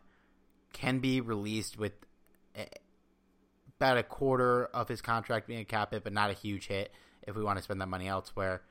[0.71, 1.93] can be released with
[3.83, 6.93] about a quarter of his contract being a cap hit, but not a huge hit
[7.27, 8.61] if we want to spend that money elsewhere.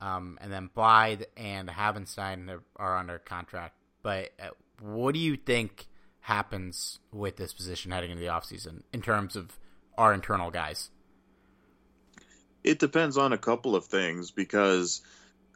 [0.00, 3.74] Um, and then Blythe and Havenstein are under contract.
[4.02, 4.48] But uh,
[4.80, 5.86] what do you think
[6.20, 9.58] happens with this position heading into the offseason in terms of
[9.98, 10.88] our internal guys?
[12.64, 15.02] It depends on a couple of things because,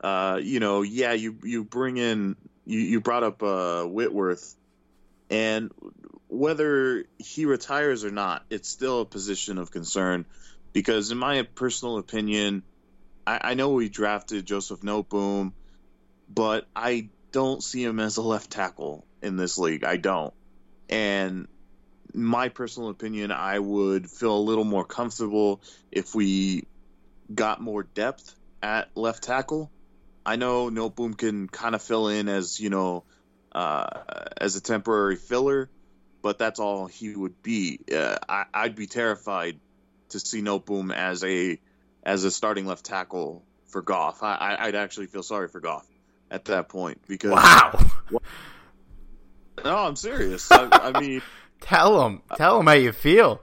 [0.03, 2.37] uh, you know, yeah, you you bring in
[2.67, 4.55] you, you brought up uh, Whitworth,
[5.33, 5.73] and
[6.29, 10.27] whether he retires or not, it's still a position of concern
[10.75, 12.63] because, in my personal opinion,
[13.27, 15.53] I, I know we drafted Joseph Noteboom,
[16.29, 19.85] but I don't see him as a left tackle in this league.
[19.85, 20.35] I don't.
[20.91, 21.49] And
[22.13, 26.67] my personal opinion, I would feel a little more comfortable if we
[27.35, 29.71] got more depth at left tackle.
[30.27, 33.05] I know Noteboom can kind of fill in as, you know,
[33.55, 33.87] uh,
[34.37, 35.71] as a temporary filler,
[36.23, 37.81] but that's all he would be.
[37.95, 39.59] Uh, I, would be terrified
[40.11, 41.59] to see Noteboom as a
[42.03, 44.23] as a starting left tackle for Goff.
[44.23, 45.87] I, would actually feel sorry for Goff
[46.31, 47.79] at that point because wow.
[49.65, 50.51] no, I'm serious.
[50.51, 51.23] I, I mean,
[51.61, 53.43] tell him, tell him how you feel.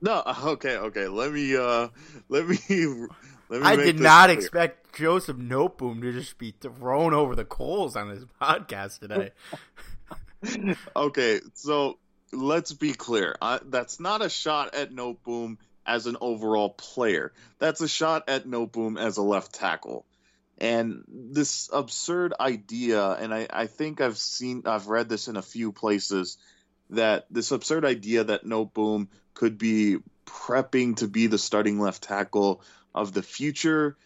[0.00, 1.06] No, okay, okay.
[1.06, 1.88] Let me, uh,
[2.28, 3.06] let me, let me.
[3.52, 4.38] I did not clear.
[4.38, 9.30] expect Joseph Noteboom to just be thrown over the coals on this podcast today.
[10.96, 11.98] okay, so
[12.32, 13.36] let's be clear.
[13.40, 17.32] I, that's not a shot at Noteboom as an overall player.
[17.58, 20.06] That's a shot at Noteboom as a left tackle.
[20.58, 25.42] And this absurd idea, and I, I think I've seen, I've read this in a
[25.42, 26.38] few places,
[26.90, 29.96] that this absurd idea that Noteboom could be
[30.26, 32.62] prepping to be the starting left tackle
[32.94, 33.96] of the future,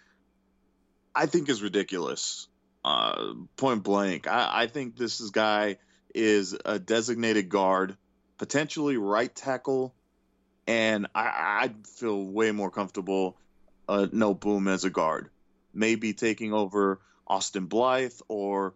[1.14, 2.48] I think is ridiculous.
[2.84, 4.28] Uh, point blank.
[4.28, 5.78] I, I think this is guy
[6.14, 7.96] is a designated guard
[8.38, 9.94] potentially right tackle,
[10.66, 13.36] and I, I'd feel way more comfortable
[13.88, 15.30] uh, boom as a guard.
[15.74, 18.74] Maybe taking over Austin Blythe or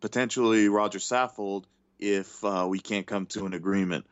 [0.00, 1.64] potentially Roger Saffold
[1.98, 4.06] if uh, we can't come to an agreement.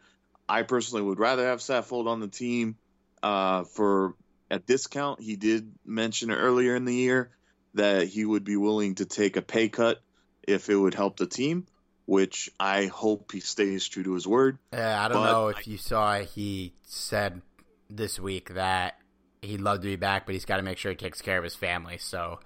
[0.49, 2.77] I personally would rather have Saffold on the team.
[3.23, 4.15] uh, for
[4.55, 5.21] a discount.
[5.21, 7.31] He did mention earlier in the year
[7.75, 10.01] that he would be willing to take a pay cut
[10.47, 11.67] if it would help the team,
[12.07, 14.59] which I hope he stays true to his word.
[14.73, 17.43] Yeah, I don't but know if I, you saw he said
[17.91, 18.99] this week that
[19.43, 21.45] he'd love to be back, but he's got to make sure he takes care of
[21.45, 21.99] his family.
[21.99, 22.39] So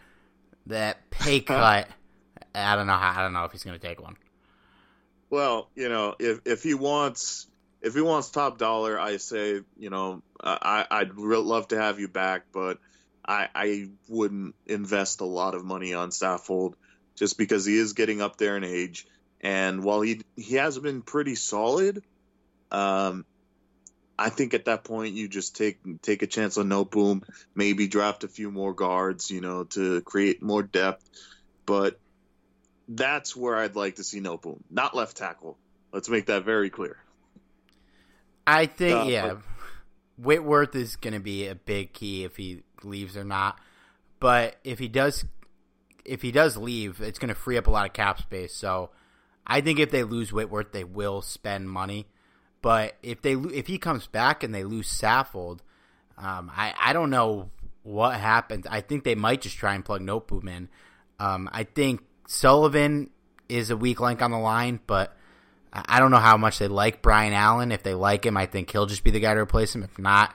[0.66, 1.88] that pay cut,
[2.54, 3.20] I don't know how.
[3.20, 4.16] I don't know if he's going to take one.
[5.30, 7.48] Well, you know, if if he wants
[7.88, 11.98] if he wants top dollar, I say, you know, I I'd real love to have
[11.98, 12.78] you back, but
[13.26, 16.74] I I wouldn't invest a lot of money on Saffold
[17.16, 19.06] just because he is getting up there in age,
[19.40, 22.04] and while he he has been pretty solid,
[22.70, 23.24] um,
[24.18, 27.22] I think at that point you just take take a chance on Noteboom,
[27.54, 31.08] maybe draft a few more guards, you know, to create more depth.
[31.64, 31.98] But
[32.86, 35.56] that's where I'd like to see Noteboom, not left tackle.
[35.90, 36.98] Let's make that very clear.
[38.48, 39.38] I think uh, yeah, but,
[40.16, 43.58] Whitworth is going to be a big key if he leaves or not.
[44.20, 45.24] But if he does,
[46.04, 48.54] if he does leave, it's going to free up a lot of cap space.
[48.54, 48.90] So
[49.46, 52.06] I think if they lose Whitworth, they will spend money.
[52.62, 55.60] But if they if he comes back and they lose Saffold,
[56.16, 57.50] um, I I don't know
[57.82, 58.66] what happens.
[58.66, 60.68] I think they might just try and plug Noteboom in.
[61.20, 63.10] Um, I think Sullivan
[63.48, 65.16] is a weak link on the line, but
[65.72, 67.72] I don't know how much they like Brian Allen.
[67.72, 69.82] If they like him, I think he'll just be the guy to replace him.
[69.82, 70.34] If not,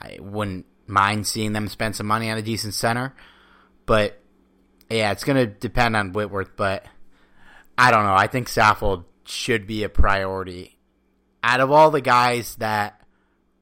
[0.00, 3.14] I wouldn't mind seeing them spend some money on a decent center.
[3.86, 4.20] But
[4.90, 6.56] yeah, it's going to depend on Whitworth.
[6.56, 6.86] But
[7.78, 8.14] I don't know.
[8.14, 10.78] I think Saffold should be a priority.
[11.42, 13.00] Out of all the guys that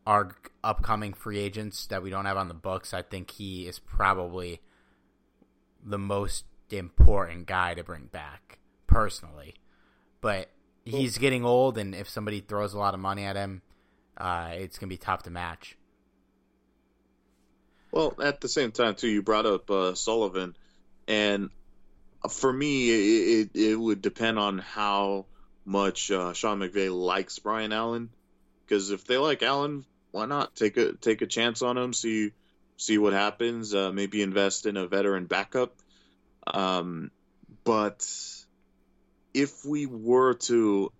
[0.07, 3.79] are upcoming free agents that we don't have on the books, I think he is
[3.79, 4.61] probably
[5.85, 9.55] the most important guy to bring back personally.
[10.21, 10.49] But
[10.85, 13.62] he's getting old, and if somebody throws a lot of money at him,
[14.16, 15.76] uh, it's gonna be tough to match.
[17.91, 20.57] Well, at the same time, too, you brought up uh, Sullivan,
[21.07, 21.51] and
[22.28, 25.26] for me, it, it, it, would depend on how
[25.64, 28.11] much uh, Sean McVay likes Brian Allen.
[28.64, 31.93] Because if they like Allen, why not take a take a chance on him?
[31.93, 32.32] See
[32.76, 33.74] see what happens.
[33.74, 35.74] Uh, maybe invest in a veteran backup.
[36.47, 37.11] Um,
[37.62, 38.07] but
[39.35, 40.93] if we were to,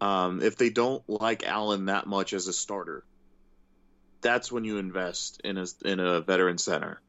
[0.00, 3.04] um, if they don't like Allen that much as a starter,
[4.20, 7.00] that's when you invest in a in a veteran center.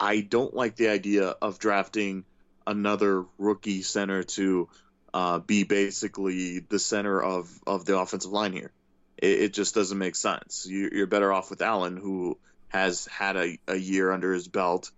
[0.00, 2.24] I don't like the idea of drafting
[2.66, 4.68] another rookie center to
[5.12, 8.72] uh, be basically the center of, of the offensive line here.
[9.18, 10.66] It, it just doesn't make sense.
[10.66, 12.38] You, are better off with Allen, who
[12.68, 14.90] has had a, a year under his belt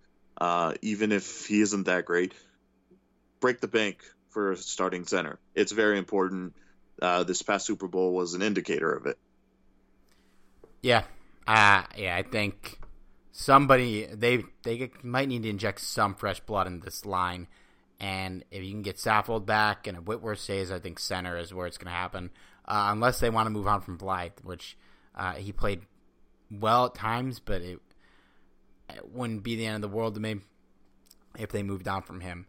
[0.43, 2.33] uh, even if he isn't that great,
[3.39, 4.03] break the bank
[4.33, 5.39] for a starting center.
[5.55, 6.55] It's very important.
[7.01, 9.19] Uh, this past Super Bowl was an indicator of it.
[10.83, 11.05] Yeah,
[11.47, 12.79] uh, yeah, I think
[13.33, 17.49] somebody they they might need to inject some fresh blood in this line.
[17.99, 21.55] And if you can get Saffold back and if Whitworth stays, I think center is
[21.55, 22.31] where it's going to happen.
[22.67, 24.77] Uh, unless they want to move on from Blythe, which
[25.15, 25.83] uh, he played
[26.51, 27.79] well at times, but it
[28.89, 30.41] it wouldn't be the end of the world to me
[31.39, 32.47] if they moved on from him.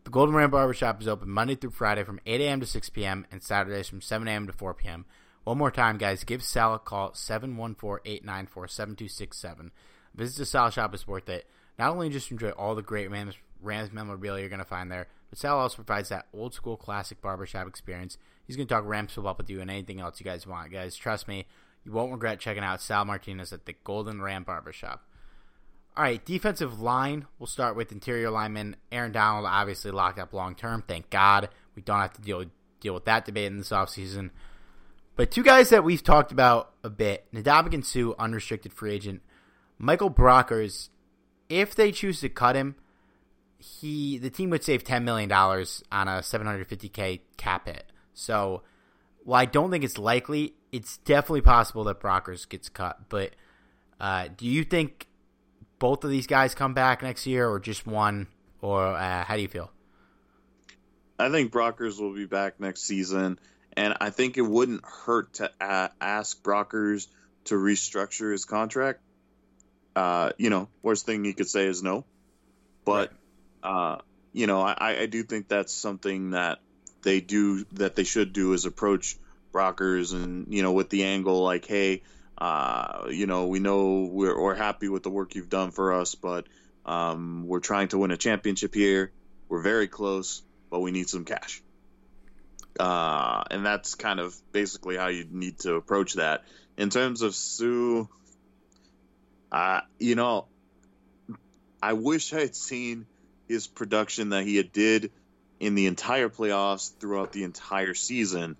[0.03, 2.59] The Golden Ram Barbershop is open Monday through Friday from 8 a.m.
[2.59, 3.25] to 6 p.m.
[3.31, 4.47] and Saturdays from 7 a.m.
[4.47, 5.05] to 4 p.m.
[5.45, 6.25] One more time, guys.
[6.25, 9.71] Give Sal a call 714-894-7267.
[10.15, 10.93] Visit the Sal shop.
[10.93, 11.47] It's worth it.
[11.77, 15.07] Not only just enjoy all the great Rams, Rams memorabilia you're going to find there,
[15.29, 18.17] but Sal also provides that old school classic barbershop experience.
[18.45, 20.71] He's going to talk Rams football with you and anything else you guys want.
[20.71, 21.45] Guys, trust me,
[21.83, 25.03] you won't regret checking out Sal Martinez at the Golden Ram Barbershop.
[25.97, 27.25] All right, defensive line.
[27.39, 30.83] We'll start with interior lineman Aaron Donald, obviously locked up long term.
[30.85, 32.45] Thank God we don't have to deal
[32.81, 34.31] deal with that debate in this offseason.
[35.15, 39.21] But two guys that we've talked about a bit Ndamukong Suh, unrestricted free agent.
[39.77, 40.89] Michael Brockers,
[41.49, 42.75] if they choose to cut him,
[43.57, 47.91] he the team would save $10 million on a 750K cap hit.
[48.13, 48.63] So
[49.25, 50.53] while I don't think it's likely.
[50.71, 53.31] It's definitely possible that Brockers gets cut, but
[53.99, 55.07] uh, do you think
[55.79, 58.27] both of these guys come back next year, or just one,
[58.61, 59.71] or uh, how do you feel?
[61.17, 63.39] I think Brockers will be back next season,
[63.73, 67.07] and I think it wouldn't hurt to uh, ask Brockers
[67.45, 68.99] to restructure his contract.
[69.95, 72.05] Uh, you know, worst thing he could say is no,
[72.83, 73.13] but
[73.63, 73.93] right.
[73.93, 74.01] uh,
[74.33, 76.59] you know, I, I do think that's something that
[77.03, 79.17] they do that they should do is approach
[79.53, 82.01] Brockers and you know with the angle like, hey,
[82.37, 86.15] uh, you know, we know we're, we're happy with the work you've done for us,
[86.15, 86.47] but
[86.85, 89.11] um, we're trying to win a championship here.
[89.47, 91.61] We're very close, but we need some cash.
[92.77, 96.43] Uh, and that's kind of basically how you need to approach that.
[96.77, 98.05] In terms of Suh,
[99.99, 100.47] you know,
[101.81, 103.05] I wish I had seen
[103.47, 105.11] his production that he had did
[105.59, 108.57] in the entire playoffs throughout the entire season.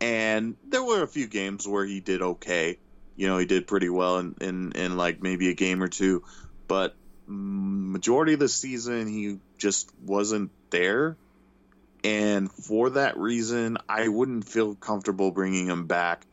[0.00, 2.78] And there were a few games where he did okay.
[3.16, 6.24] You know, he did pretty well in, in, in like maybe a game or two.
[6.68, 6.94] But
[7.26, 11.16] majority of the season, he just wasn't there.
[12.02, 16.26] And for that reason, I wouldn't feel comfortable bringing him back.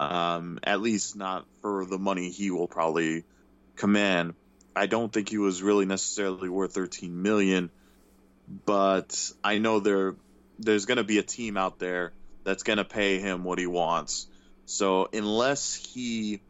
[0.00, 3.24] Um, at least not for the money he will probably
[3.76, 4.32] command.
[4.74, 7.70] I don't think he was really necessarily worth 13 million,
[8.64, 10.16] but I know there
[10.58, 13.66] there's going to be a team out there that's going to pay him what he
[13.66, 14.26] wants.
[14.64, 16.40] So unless he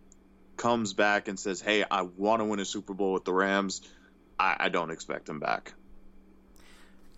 [0.57, 3.82] comes back and says, "Hey, I want to win a Super Bowl with the Rams,"
[4.38, 5.72] I, I don't expect him back.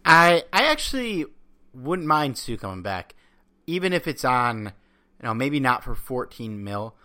[0.03, 1.27] I I actually
[1.75, 3.15] wouldn't mind Suh coming back,
[3.67, 4.73] even if it's on,
[5.23, 6.97] you know, maybe not for 14 mil,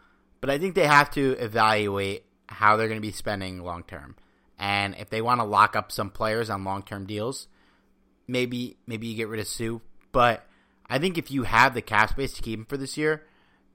[0.42, 4.16] but I think they have to evaluate how they're going to be spending long term.
[4.58, 7.48] And if they want to lock up some players on long term deals,
[8.28, 9.80] maybe maybe you get rid of Suh.
[10.12, 10.46] But
[10.90, 13.24] I think if you have the cap space to keep him for this year,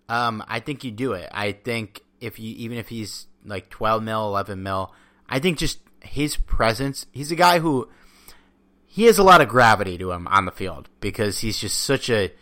[0.09, 1.29] um, I think you do it.
[1.33, 4.93] I think if you even if he's like twelve mil, eleven mil,
[5.29, 7.07] I think just his presence.
[7.13, 7.89] He's a guy who
[8.87, 12.11] he has a lot of gravity to him on the field because he's just such
[12.11, 12.33] a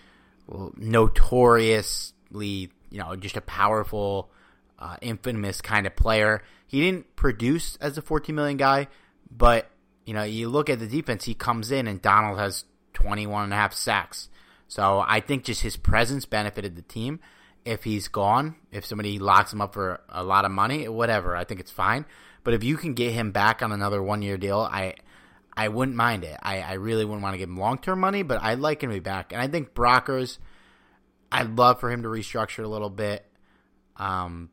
[0.77, 4.31] notoriously, you know, just a powerful
[4.79, 6.43] uh, infamous kind of player.
[6.67, 8.89] He didn't produce as a 14 million guy,
[9.31, 9.71] but
[10.05, 13.53] you know, you look at the defense, he comes in and Donald has 21 and
[13.53, 14.29] a half sacks.
[14.67, 17.21] So I think just his presence benefited the team.
[17.65, 21.45] If he's gone, if somebody locks him up for a lot of money, whatever, I
[21.45, 22.07] think it's fine.
[22.43, 24.95] But if you can get him back on another one year deal, I
[25.57, 26.39] I wouldn't mind it.
[26.43, 28.91] I, I really wouldn't want to give him long term money, but I'd like him
[28.91, 29.33] to be back.
[29.33, 30.39] And I think Brockers,
[31.31, 33.27] I'd love for him to restructure a little bit.
[33.97, 34.51] Um,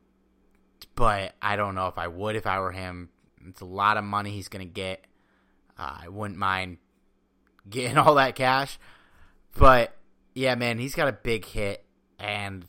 [0.94, 3.10] but I don't know if I would if I were him.
[3.46, 5.04] It's a lot of money he's going to get.
[5.78, 6.78] Uh, I wouldn't mind
[7.68, 8.78] getting all that cash.
[9.56, 9.96] But
[10.34, 11.84] yeah, man, he's got a big hit,
[12.18, 12.64] and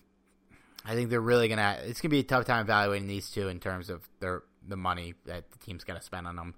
[0.86, 1.78] I think they're really gonna.
[1.84, 5.14] It's gonna be a tough time evaluating these two in terms of their the money
[5.26, 6.56] that the team's gonna spend on them.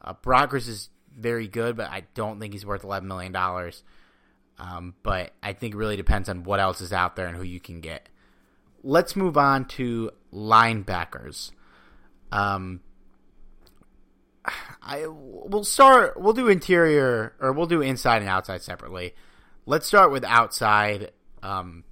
[0.00, 3.82] Uh, Brockers is very good, but I don't think he's worth eleven million dollars.
[4.58, 7.42] Um, but I think it really depends on what else is out there and who
[7.42, 8.08] you can get
[8.82, 11.52] let's move on to linebackers.
[12.30, 12.80] Um,
[14.82, 16.20] I we'll start.
[16.20, 19.14] We'll do interior or we'll do inside and outside separately.
[19.66, 21.12] Let's start with outside.
[21.42, 21.84] Um,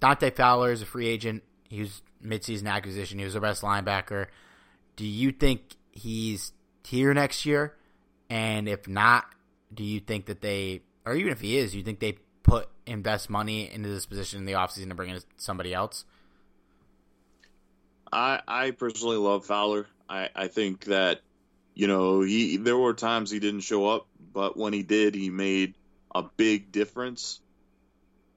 [0.00, 1.44] Dante Fowler is a free agent.
[1.68, 3.18] He was midseason acquisition.
[3.18, 4.26] He was the best linebacker.
[4.96, 6.52] Do you think he's
[6.84, 7.76] here next year?
[8.28, 9.26] And if not,
[9.72, 12.68] do you think that they, or even if he is, do you think they put
[12.86, 16.04] invest money into this position in the offseason to bring in somebody else?
[18.12, 19.86] I I personally love Fowler.
[20.08, 21.20] I I think that
[21.74, 25.30] you know he there were times he didn't show up, but when he did, he
[25.30, 25.74] made
[26.14, 27.40] a big difference.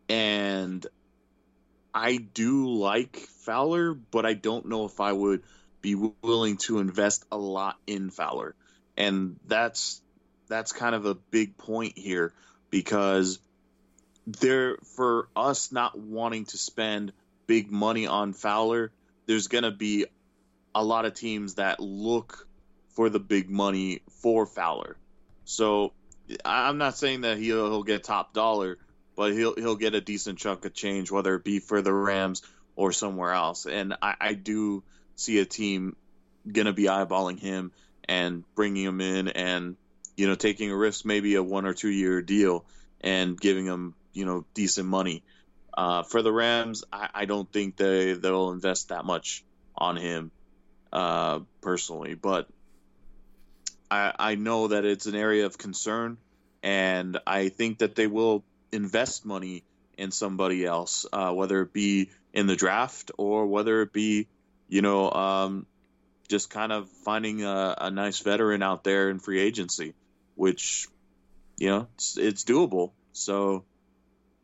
[0.09, 0.85] And
[1.93, 5.43] I do like Fowler, but I don't know if I would
[5.81, 8.55] be willing to invest a lot in Fowler.
[8.99, 10.01] And that's
[10.49, 12.33] that's kind of a big point here
[12.69, 13.39] because
[14.27, 17.13] there for us not wanting to spend
[17.47, 18.91] big money on Fowler,
[19.25, 20.05] there's going to be
[20.75, 22.47] a lot of teams that look
[22.89, 24.97] for the big money for Fowler.
[25.45, 25.93] So
[26.45, 28.77] I'm not saying that he'll, he'll get top dollar,
[29.15, 32.43] but he'll he'll get a decent chunk of change, whether it be for the Rams
[32.75, 33.65] or somewhere else.
[33.65, 34.83] And I, I do
[35.15, 35.95] see a team
[36.51, 37.71] gonna be eyeballing him
[38.09, 39.77] and bringing him in, and
[40.17, 42.65] you know taking a risk, maybe a one or two year deal,
[42.99, 45.23] and giving him you know decent money.
[45.77, 49.45] Uh, for the Rams, I, I, don't think they they'll invest that much
[49.77, 50.31] on him
[50.91, 52.49] uh, personally, but
[53.89, 56.17] I, I know that it's an area of concern,
[56.63, 59.63] and I think that they will invest money
[59.97, 64.27] in somebody else, uh, whether it be in the draft or whether it be,
[64.67, 65.65] you know, um,
[66.29, 69.95] just kind of finding a, a, nice veteran out there in free agency,
[70.35, 70.87] which,
[71.57, 72.91] you know, it's, it's doable.
[73.13, 73.65] So,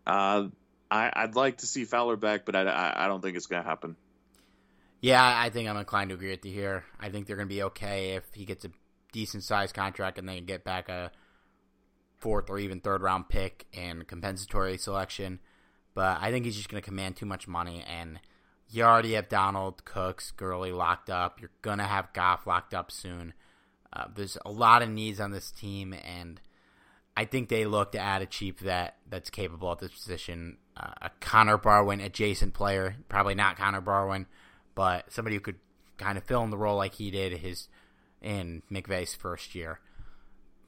[0.06, 0.48] uh,
[0.90, 3.62] I, would like to see Fowler back, but I, I, I don't think it's going
[3.62, 3.96] to happen.
[5.02, 6.86] Yeah, I think I'm inclined to agree with you here.
[7.00, 8.72] I think they're going to be okay if he gets a
[9.12, 11.12] decent sized contract and they get back a
[12.18, 15.40] fourth or even third round pick and compensatory selection.
[15.94, 17.84] But I think he's just going to command too much money.
[17.88, 18.20] And
[18.70, 21.40] you already have Donald, Cooks, Gurley locked up.
[21.40, 23.34] You're going to have Goff locked up soon.
[23.94, 26.42] Uh, there's a lot of needs on this team, and
[27.16, 30.58] I think they look to add a cheap vet that's capable at this position.
[30.76, 34.26] Uh, a Connor Barwin adjacent player, probably not Connor Barwin,
[34.74, 35.60] but somebody who could
[35.98, 37.70] kind of fill in the role like he did his
[38.22, 39.80] in McVay's first year.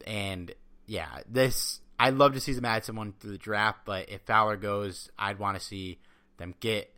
[0.05, 0.53] And
[0.85, 4.55] yeah, this I'd love to see them add someone to the draft, but if Fowler
[4.55, 5.99] goes, I'd want to see
[6.37, 6.93] them get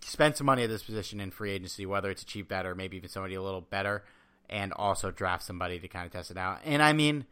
[0.00, 2.74] spend some money at this position in free agency, whether it's a cheap bet or
[2.74, 4.04] maybe even somebody a little better,
[4.48, 6.60] and also draft somebody to kind of test it out.
[6.64, 7.26] And I mean,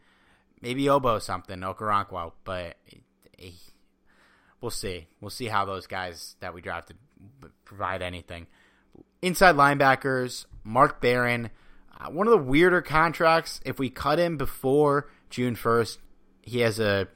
[0.61, 2.77] maybe Obo something, Okoronkwo, but
[4.61, 5.07] we'll see.
[5.21, 6.97] We'll see how those guys that we drafted
[7.65, 8.47] provide anything.
[9.21, 11.49] Inside linebackers, Mark Barron,
[11.99, 13.61] uh, one of the weirder contracts.
[13.65, 15.97] If we cut him before June 1st,
[16.41, 17.07] he has a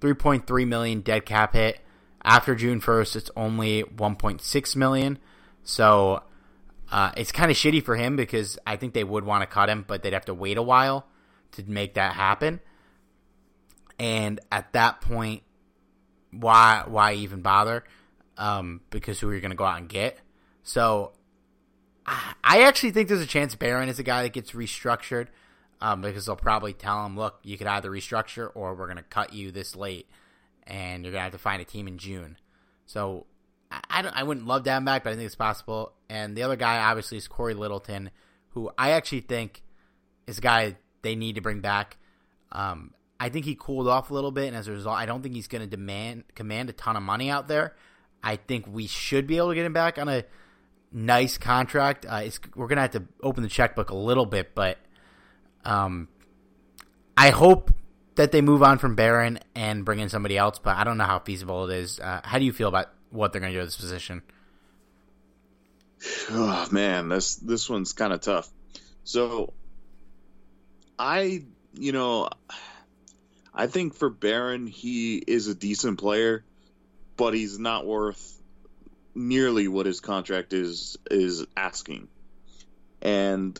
[0.00, 1.78] 3.3 million dead cap hit.
[2.24, 5.18] After June 1st, it's only 1.6 million.
[5.64, 6.22] So
[6.90, 9.68] uh, it's kind of shitty for him because I think they would want to cut
[9.68, 11.06] him, but they'd have to wait a while
[11.52, 12.60] to make that happen.
[13.98, 15.42] And at that point,
[16.30, 17.84] why why even bother?
[18.38, 20.18] Um, because who are you going to go out and get?
[20.62, 21.12] So
[22.06, 25.28] I actually think there's a chance Barron is a guy that gets restructured
[25.80, 29.02] um, because they'll probably tell him, look, you could either restructure or we're going to
[29.02, 30.08] cut you this late,
[30.66, 32.36] and you're going to have to find a team in June.
[32.86, 33.26] So
[33.70, 35.92] I, I, I wouldn't love to back, but I think it's possible.
[36.08, 38.10] And the other guy, obviously, is Cory Littleton,
[38.50, 39.62] who I actually think
[40.26, 41.96] is a guy they need to bring back.
[42.50, 45.22] Um, I think he cooled off a little bit, and as a result, I don't
[45.22, 47.74] think he's going to demand command a ton of money out there.
[48.22, 50.24] I think we should be able to get him back on a–
[50.92, 52.06] nice contract.
[52.08, 54.78] Uh, we're gonna have to open the checkbook a little bit, but
[55.64, 56.08] um,
[57.16, 57.72] I hope
[58.16, 60.58] that they move on from Barron and bring in somebody else.
[60.58, 62.00] But I don't know how feasible it is.
[62.00, 64.22] Uh, how do you feel about what they're gonna do with this position?
[66.30, 68.48] Oh man, this this one's kind of tough.
[69.04, 69.52] So,
[70.98, 71.44] I
[71.74, 72.28] you know,
[73.54, 76.44] I think for Barron, he is a decent player,
[77.16, 78.40] but he's not worth
[79.14, 82.08] nearly what his contract is is asking.
[83.00, 83.58] And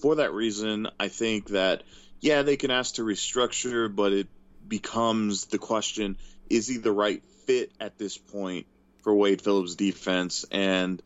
[0.00, 1.82] for that reason, I think that
[2.26, 4.26] yeah, they can ask to restructure, but it
[4.66, 6.18] becomes the question:
[6.50, 8.66] Is he the right fit at this point
[9.04, 10.44] for Wade Phillips' defense?
[10.50, 11.00] And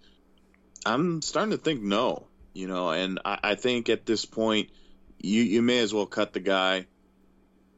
[0.87, 2.27] I'm starting to think no.
[2.55, 4.71] You know, and I, I think at this point,
[5.19, 6.87] you you may as well cut the guy,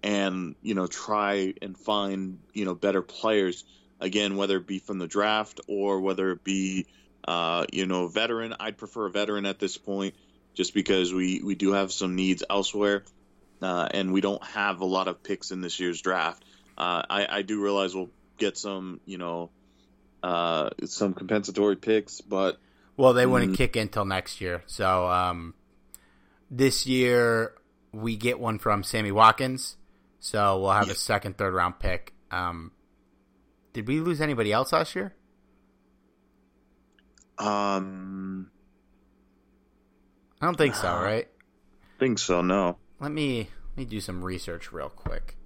[0.04, 3.64] and you know try and find you know better players
[3.98, 6.86] again, whether it be from the draft or whether it be,
[7.26, 8.54] uh, you know, veteran.
[8.58, 10.14] I'd prefer a veteran at this point
[10.54, 13.04] just because we, we do have some needs elsewhere
[13.64, 16.44] uh, and we don't have a lot of picks in this year's draft.
[16.76, 19.50] Uh, I, I do realize we'll get some, you know,
[20.22, 22.58] uh, some compensatory picks, but.
[22.96, 24.62] Well, they wouldn't mm, kick in until next year.
[24.66, 25.54] So um,
[26.50, 27.54] this year
[27.92, 29.76] we get one from Sammy Watkins.
[30.20, 30.92] So we'll have yeah.
[30.92, 32.12] a second, third round pick.
[32.30, 32.72] Um,
[33.72, 35.14] did we lose anybody else last year?
[37.38, 38.50] Um,
[40.40, 40.92] I don't think so.
[40.94, 41.28] Right?
[41.98, 42.42] Think so?
[42.42, 42.78] No.
[43.02, 45.36] Let me let me do some research real quick.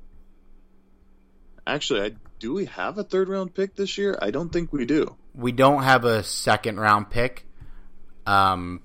[1.67, 4.19] Actually, I, do we have a third round pick this year?
[4.21, 5.17] I don't think we do.
[5.35, 7.47] We don't have a second round pick.
[8.27, 8.83] Um,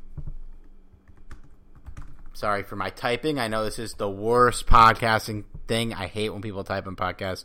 [2.32, 3.40] sorry for my typing.
[3.40, 5.94] I know this is the worst podcasting thing.
[5.94, 7.44] I hate when people type in podcasts.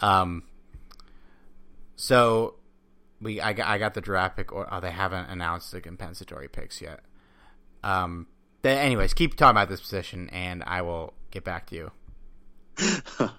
[0.00, 0.44] Um,
[1.96, 2.54] so
[3.20, 6.46] we I got, I got the draft pick, or oh, they haven't announced the compensatory
[6.46, 7.00] picks yet.
[7.82, 8.28] Um.
[8.64, 11.90] Anyways, keep talking about this position, and I will get back to you.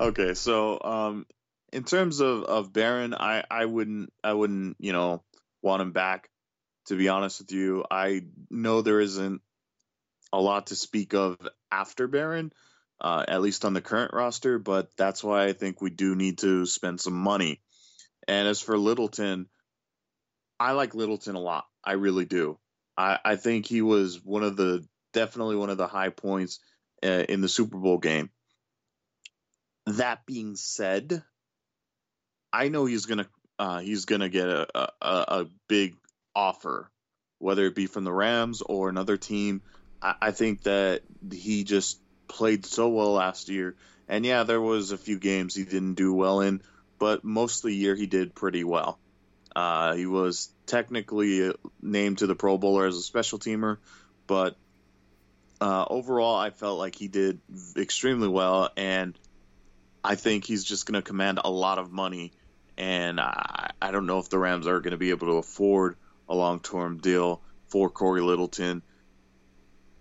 [0.00, 1.26] okay, so um,
[1.72, 5.22] in terms of of Barron, I I wouldn't I wouldn't you know
[5.62, 6.28] want him back.
[6.86, 9.40] To be honest with you, I know there isn't
[10.32, 11.36] a lot to speak of
[11.72, 12.52] after Barron,
[13.00, 14.60] uh, at least on the current roster.
[14.60, 17.60] But that's why I think we do need to spend some money
[18.26, 19.48] and as for Littleton,
[20.58, 21.66] I like Littleton a lot.
[21.84, 22.58] I really do.
[22.96, 26.60] I, I think he was one of the definitely one of the high points
[27.02, 28.30] uh, in the Super Bowl game.
[29.86, 31.22] That being said,
[32.52, 33.26] I know he's gonna
[33.58, 35.96] uh, he's gonna get a, a a big
[36.34, 36.90] offer,
[37.38, 39.62] whether it be from the Rams or another team.
[40.02, 43.76] I, I think that he just played so well last year,
[44.08, 46.62] and yeah, there was a few games he didn't do well in,
[46.98, 48.98] but most of the year he did pretty well.
[49.54, 53.78] Uh, he was technically named to the Pro Bowler as a special teamer,
[54.26, 54.56] but
[55.60, 57.40] uh, overall, I felt like he did
[57.76, 59.18] extremely well, and
[60.04, 62.32] I think he's just going to command a lot of money.
[62.76, 65.96] And I, I don't know if the Rams are going to be able to afford
[66.28, 68.82] a long term deal for Cory Littleton.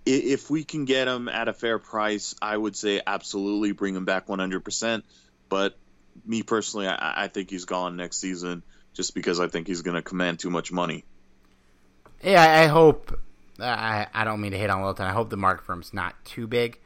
[0.05, 4.05] If we can get him at a fair price, I would say absolutely bring him
[4.05, 5.03] back 100%.
[5.49, 5.77] But
[6.25, 8.61] me personally, I, I think he's gone next season
[8.95, 11.05] just because I think he's going to command too much money.
[12.23, 13.19] Yeah, I hope
[13.59, 15.05] I I don't mean to hit on Littleton.
[15.05, 16.79] I hope the market for him's not too big,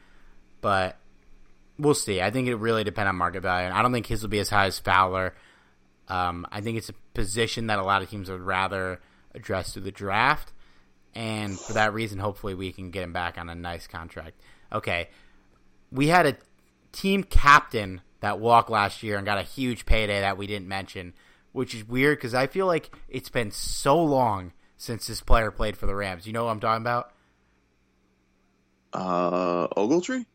[0.60, 0.98] but
[1.78, 2.20] we'll see.
[2.20, 3.66] I think it really depends on market value.
[3.66, 5.34] And I don't think his will be as high as Fowler.
[6.08, 9.00] Um, I think it's a position that a lot of teams would rather
[9.34, 10.52] address through the draft,
[11.14, 14.40] and for that reason, hopefully, we can get him back on a nice contract.
[14.72, 15.08] Okay,
[15.92, 16.36] we had a
[16.92, 21.14] team captain that walked last year and got a huge payday that we didn't mention,
[21.52, 25.76] which is weird because I feel like it's been so long since this player played
[25.76, 26.26] for the Rams.
[26.26, 27.12] You know what I'm talking about?
[28.92, 30.26] Uh, Ogletree.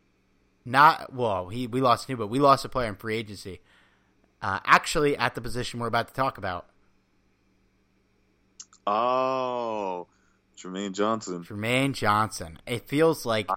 [0.65, 1.49] Not well.
[1.49, 3.61] He we lost new, but we lost a player in free agency.
[4.41, 6.67] Uh, actually, at the position we're about to talk about.
[8.87, 10.07] Oh,
[10.57, 11.43] Trumaine Johnson.
[11.43, 12.59] Trumaine Johnson.
[12.65, 13.49] It feels like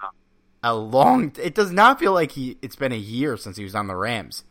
[0.63, 1.33] a long.
[1.41, 2.59] It does not feel like he.
[2.61, 4.45] It's been a year since he was on the Rams.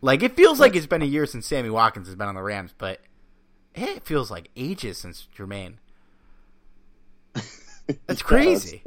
[0.00, 2.42] Like it feels like it's been a year since Sammy Watkins has been on the
[2.42, 3.00] Rams, but
[3.74, 5.74] it feels like ages since Trumaine.
[8.06, 8.82] That's crazy.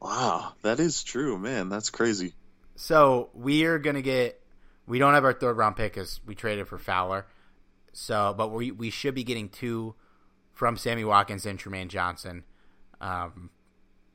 [0.00, 1.68] Wow, that is true, man.
[1.68, 2.34] That's crazy.
[2.76, 4.40] So we are gonna get.
[4.86, 7.26] We don't have our third round pick because we traded for Fowler.
[7.92, 9.94] So, but we we should be getting two
[10.52, 12.44] from Sammy Watkins and Trumaine Johnson,
[13.00, 13.50] um,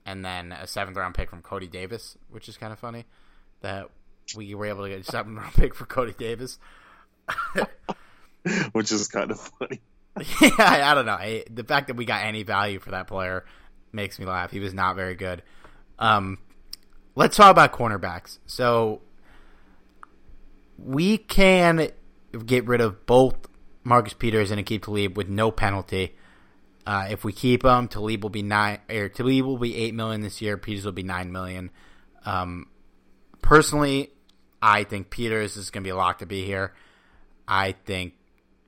[0.05, 3.05] and then a seventh round pick from Cody Davis, which is kind of funny
[3.61, 3.89] that
[4.36, 6.59] we were able to get a seventh round pick for Cody Davis.
[8.71, 9.82] which is kind of funny.
[10.41, 11.13] yeah, I, I don't know.
[11.13, 13.45] I, the fact that we got any value for that player
[13.91, 14.51] makes me laugh.
[14.51, 15.41] He was not very good.
[15.99, 16.38] Um,
[17.15, 18.39] let's talk about cornerbacks.
[18.45, 19.01] So
[20.78, 21.89] we can
[22.45, 23.36] get rid of both
[23.84, 26.15] Marcus Peters and Aqib Talib with no penalty.
[26.86, 28.80] Uh, if we keep him, Talib will be nine.
[28.89, 30.57] Or Talib will be eight million this year.
[30.57, 31.71] Peters will be nine million.
[32.26, 32.67] Um,
[33.41, 34.12] personally,
[34.66, 36.74] I think Peters is going to be locked to be here.
[37.45, 38.14] I think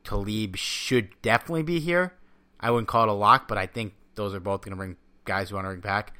[0.03, 2.13] Talib should definitely be here.
[2.59, 4.97] I wouldn't call it a lock, but I think those are both going to bring
[5.23, 6.11] guys who want to bring back.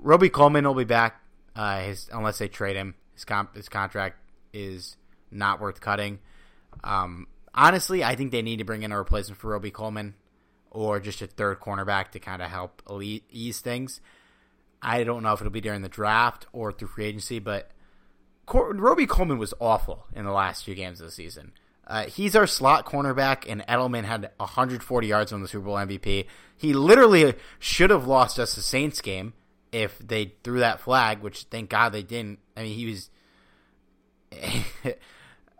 [0.00, 1.22] Robey Coleman will be back,
[1.54, 2.96] uh, his, unless they trade him.
[3.14, 4.16] His, comp, his contract
[4.52, 4.96] is
[5.30, 6.18] not worth cutting.
[6.82, 10.14] Um, honestly, I think they need to bring in a replacement for Robey Coleman
[10.72, 12.82] or just a third cornerback to kind of help
[13.30, 14.00] ease things.
[14.82, 17.70] I don't know if it'll be during the draft or through free agency, but
[18.46, 21.52] Cor- Robey Coleman was awful in the last few games of the season.
[21.86, 26.26] Uh, he's our slot cornerback, and Edelman had 140 yards on the Super Bowl MVP.
[26.56, 29.34] He literally should have lost us the Saints game
[29.70, 32.38] if they threw that flag, which thank God they didn't.
[32.56, 33.10] I mean, he was.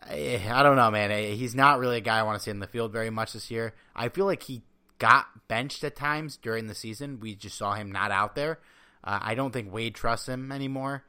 [0.07, 1.11] I don't know, man.
[1.35, 3.51] He's not really a guy I want to see in the field very much this
[3.51, 3.75] year.
[3.97, 4.63] I feel like he
[4.99, 7.21] got benched at times during the season.
[7.21, 8.61] We just saw him not out there.
[9.03, 11.05] Uh, I don't think Wade trusts him anymore.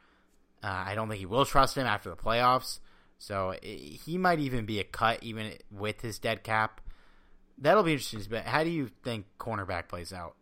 [0.66, 2.80] Uh, I don't think he will trust him after the playoffs.
[3.20, 6.82] So he might even be a cut even with his dead cap.
[7.60, 8.24] That'll be interesting.
[8.28, 10.36] But how do you think cornerback plays out?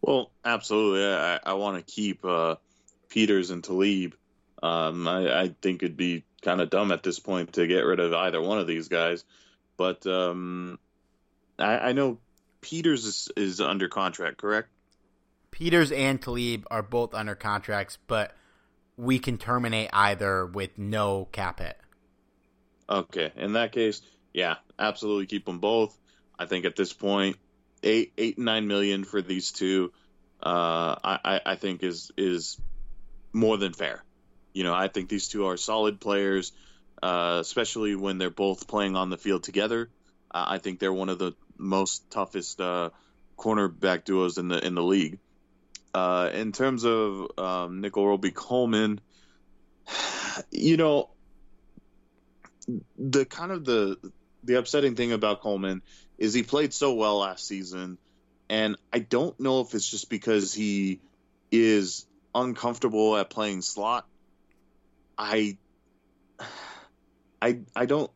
[0.00, 1.04] Well, absolutely.
[1.04, 2.56] I, I want to keep uh,
[3.10, 4.14] Peters and Talib.
[4.62, 8.00] Um, I, I, think it'd be kind of dumb at this point to get rid
[8.00, 9.22] of either one of these guys.
[9.76, 10.78] But um,
[11.58, 12.18] I, I, know
[12.62, 14.70] Peters is, is under contract, correct?
[15.50, 18.34] Peters and Talib are both under contracts, but
[18.96, 21.78] we can terminate either with no cap hit.
[22.88, 24.00] Okay, in that case,
[24.32, 25.96] yeah, absolutely keep them both.
[26.38, 27.36] I think at this point,
[27.82, 29.92] eight, eight, nine million for these two,
[30.42, 32.60] uh, I, I think is is
[33.32, 34.04] more than fair.
[34.52, 36.52] You know, I think these two are solid players,
[37.02, 39.90] uh, especially when they're both playing on the field together.
[40.30, 42.90] Uh, I think they're one of the most toughest uh,
[43.36, 45.18] cornerback duos in the in the league.
[45.96, 49.00] Uh, in terms of um, Nickell Robey-Coleman,
[50.50, 51.08] you know,
[52.98, 53.96] the kind of the
[54.44, 55.80] the upsetting thing about Coleman
[56.18, 57.96] is he played so well last season,
[58.50, 61.00] and I don't know if it's just because he
[61.50, 64.06] is uncomfortable at playing slot.
[65.16, 65.56] I
[67.40, 68.10] I I don't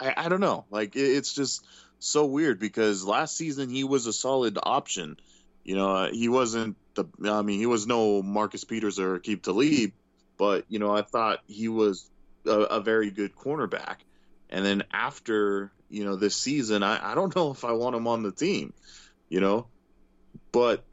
[0.00, 0.64] I, I don't know.
[0.72, 1.64] Like it, it's just
[2.00, 5.18] so weird because last season he was a solid option.
[5.68, 7.04] You know, uh, he wasn't the.
[7.30, 9.92] I mean, he was no Marcus Peters or Aqib Talib,
[10.38, 12.08] but you know, I thought he was
[12.46, 13.96] a, a very good cornerback.
[14.48, 18.06] And then after you know this season, I, I don't know if I want him
[18.06, 18.72] on the team.
[19.28, 19.66] You know,
[20.52, 20.84] but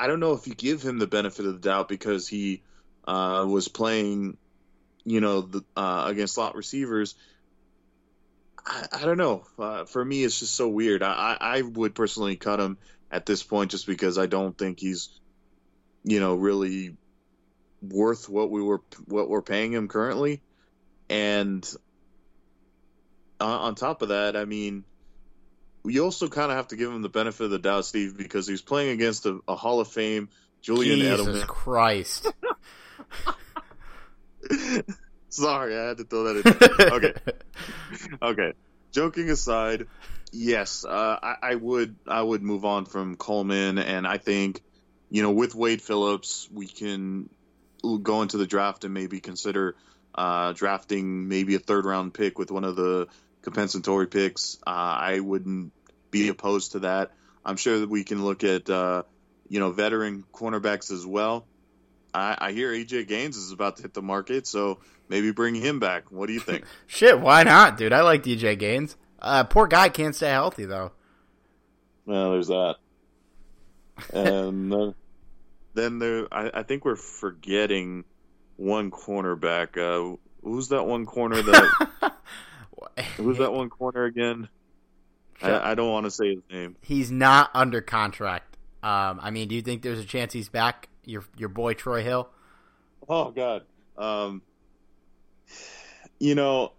[0.00, 2.62] I don't know if you give him the benefit of the doubt because he
[3.06, 4.38] uh, was playing,
[5.04, 7.16] you know, the, uh, against slot receivers
[8.68, 9.44] I, I don't know.
[9.58, 11.02] Uh, for me, it's just so weird.
[11.02, 12.76] I, I would personally cut him
[13.10, 15.20] at this point just because I don't think he's,
[16.04, 16.96] you know, really
[17.82, 20.42] worth what we were what we're paying him currently.
[21.08, 21.68] And
[23.40, 24.84] on top of that, I mean,
[25.84, 28.46] you also kind of have to give him the benefit of the doubt, Steve, because
[28.46, 30.28] he's playing against a, a Hall of Fame
[30.60, 31.46] Julian Jesus Edelman.
[31.46, 32.32] Christ.
[35.28, 36.92] Sorry, I had to throw that in.
[36.92, 37.12] okay.
[38.22, 38.52] okay.
[38.92, 39.86] Joking aside,
[40.32, 44.62] yes, uh, I, I, would I would move on from Coleman, and I think
[45.10, 47.28] you know with Wade Phillips we can
[48.02, 49.76] go into the draft and maybe consider
[50.14, 53.06] uh, drafting maybe a third round pick with one of the
[53.42, 54.58] compensatory picks.
[54.66, 55.72] Uh, I wouldn't
[56.10, 57.12] be opposed to that.
[57.44, 59.04] I'm sure that we can look at uh,
[59.48, 61.46] you know veteran cornerbacks as well.
[62.12, 65.78] I, I hear EJ Gaines is about to hit the market, so maybe bring him
[65.78, 66.10] back.
[66.10, 66.64] What do you think?
[66.86, 67.92] Shit, why not, dude?
[67.92, 68.96] I like EJ Gaines.
[69.20, 70.92] Uh, poor guy can't stay healthy though.
[72.06, 72.76] Well, there's that.
[74.12, 74.92] And uh,
[75.74, 78.04] then there, I, I, think we're forgetting
[78.56, 79.76] one cornerback.
[79.76, 82.12] Uh, who's that one corner that?
[83.16, 84.48] who's that one corner again?
[85.42, 86.76] I, I don't want to say his name.
[86.80, 88.56] He's not under contract.
[88.82, 90.88] Um, I mean, do you think there's a chance he's back?
[91.04, 92.28] Your your boy Troy Hill.
[93.08, 93.62] Oh God.
[93.96, 94.42] Um,
[96.18, 96.72] you know,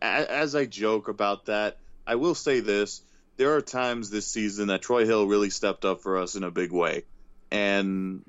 [0.00, 3.02] as I joke about that, I will say this:
[3.36, 6.50] there are times this season that Troy Hill really stepped up for us in a
[6.50, 7.04] big way,
[7.50, 8.22] and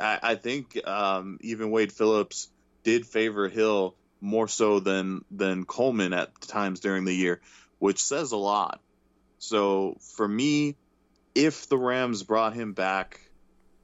[0.00, 2.48] I, think um, even Wade Phillips
[2.82, 7.40] did favor Hill more so than than Coleman at times during the year,
[7.78, 8.80] which says a lot.
[9.38, 10.76] So for me,
[11.34, 13.20] if the Rams brought him back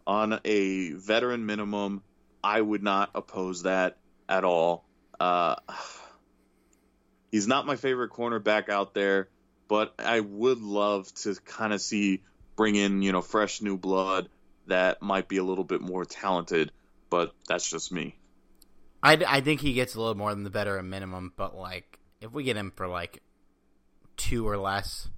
[0.07, 2.03] on a veteran minimum,
[2.43, 3.97] I would not oppose that
[4.29, 4.85] at all.
[5.18, 5.57] Uh,
[7.31, 9.29] he's not my favorite cornerback out there,
[9.68, 12.22] but I would love to kind of see
[12.57, 14.29] bring in you know fresh new blood
[14.66, 16.72] that might be a little bit more talented.
[17.09, 18.16] But that's just me.
[19.03, 22.33] I, I think he gets a little more than the better minimum, but like if
[22.33, 23.22] we get him for like
[24.16, 25.09] two or less,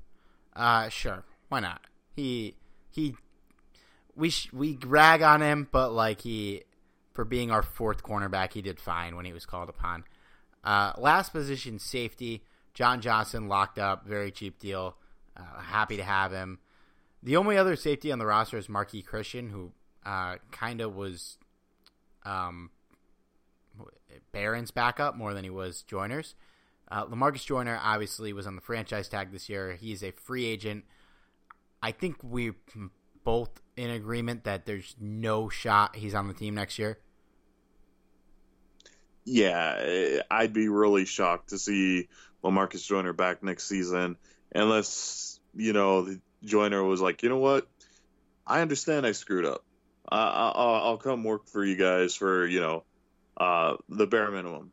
[0.55, 1.81] uh, sure, why not?
[2.15, 2.57] He
[2.91, 3.15] he,
[4.15, 6.65] we sh- we rag on him, but like he
[7.15, 10.05] for being our fourth cornerback, he did fine when he was called upon.
[10.69, 12.43] Uh, last position, safety.
[12.75, 14.97] John Johnson locked up, very cheap deal.
[15.35, 16.59] Uh, happy to have him.
[17.23, 19.73] The only other safety on the roster is Marqui Christian, who
[20.05, 21.39] uh, kind of was
[22.27, 22.69] um,
[24.31, 26.35] Barron's backup more than he was Joyner's.
[26.91, 29.73] Uh, Lamarcus Joyner obviously was on the franchise tag this year.
[29.73, 30.85] He's a free agent.
[31.83, 32.53] I think we
[33.25, 36.99] both in agreement that there's no shot he's on the team next year
[39.29, 42.09] yeah, I'd be really shocked to see
[42.43, 44.17] Lamarcus Joyner back next season,
[44.55, 47.69] unless you know Joyner was like, you know what,
[48.47, 49.65] I understand I screwed up.
[50.11, 52.85] I, will come work for you guys for you know
[53.37, 54.73] uh, the bare minimum,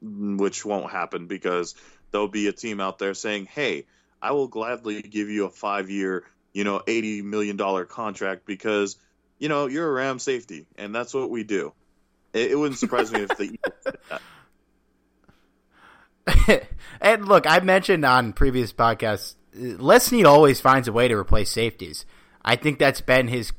[0.00, 1.74] which won't happen because
[2.10, 3.84] there'll be a team out there saying, hey,
[4.22, 6.24] I will gladly give you a five year,
[6.54, 8.96] you know, eighty million dollar contract because
[9.38, 11.74] you know you're a Ram safety, and that's what we do.
[12.36, 14.22] It, it wouldn't surprise me if the Eagles did that.
[17.00, 21.50] and look, I mentioned on previous podcasts, Les Snead always finds a way to replace
[21.50, 22.04] safeties.
[22.44, 23.52] I think that's been his.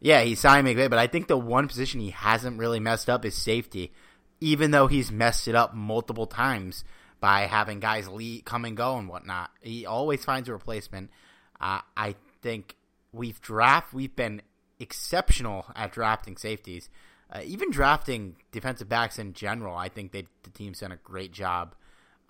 [0.00, 3.24] Yeah, he signed McVay, but I think the one position he hasn't really messed up
[3.24, 3.92] is safety,
[4.40, 6.84] even though he's messed it up multiple times
[7.20, 9.50] by having guys lead, come and go and whatnot.
[9.62, 11.10] He always finds a replacement.
[11.58, 12.76] Uh, I think
[13.12, 14.42] we've draft we've been
[14.80, 16.90] exceptional at drafting safeties
[17.34, 21.32] uh, even drafting defensive backs in general, I think they, the team's done a great
[21.32, 21.74] job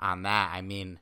[0.01, 0.51] on that.
[0.52, 0.98] I mean,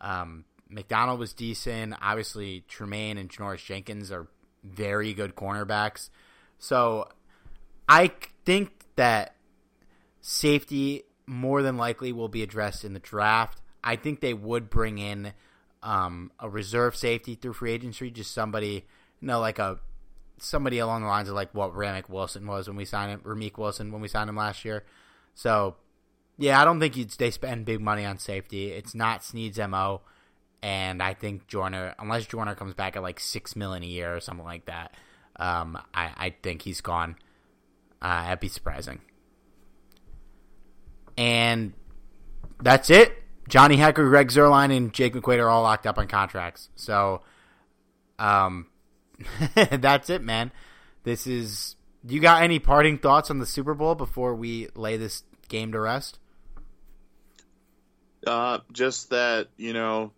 [0.00, 1.94] um, McDonald was decent.
[2.02, 4.28] Obviously, Trumaine and Janoris Jenkins are
[4.62, 6.10] very good cornerbacks.
[6.58, 7.08] So
[7.88, 8.12] I
[8.44, 9.34] think that
[10.20, 13.60] safety more than likely will be addressed in the draft.
[13.82, 15.32] I think they would bring in
[15.82, 18.84] um, a reserve safety through free agency, just somebody,
[19.20, 19.78] you know, like a
[20.42, 23.58] somebody along the lines of like what Ramik Wilson was when we signed him, Ramik
[23.58, 24.84] Wilson when we signed him last year.
[25.34, 25.76] So
[26.38, 28.70] Yeah, I don't think they spend big money on safety.
[28.70, 30.02] It's not Snead's mo,
[30.62, 34.20] and I think Joyner, unless Joyner comes back at like six million a year or
[34.20, 34.94] something like that,
[35.36, 37.16] um, I, I think he's gone.
[38.00, 39.00] Uh, that'd be surprising.
[41.16, 41.72] And
[42.62, 43.12] that's it.
[43.48, 46.68] Johnny Hekker, Greg Zuerlein, and Jake McQuaide are all locked up on contracts.
[46.76, 47.22] So,
[48.20, 48.66] um,
[49.54, 50.52] that's it, man.
[51.04, 51.76] This is.
[52.06, 55.80] You got any parting thoughts on the Super Bowl before we lay this game to
[55.80, 56.18] rest?
[58.26, 60.12] Uh, just that you know,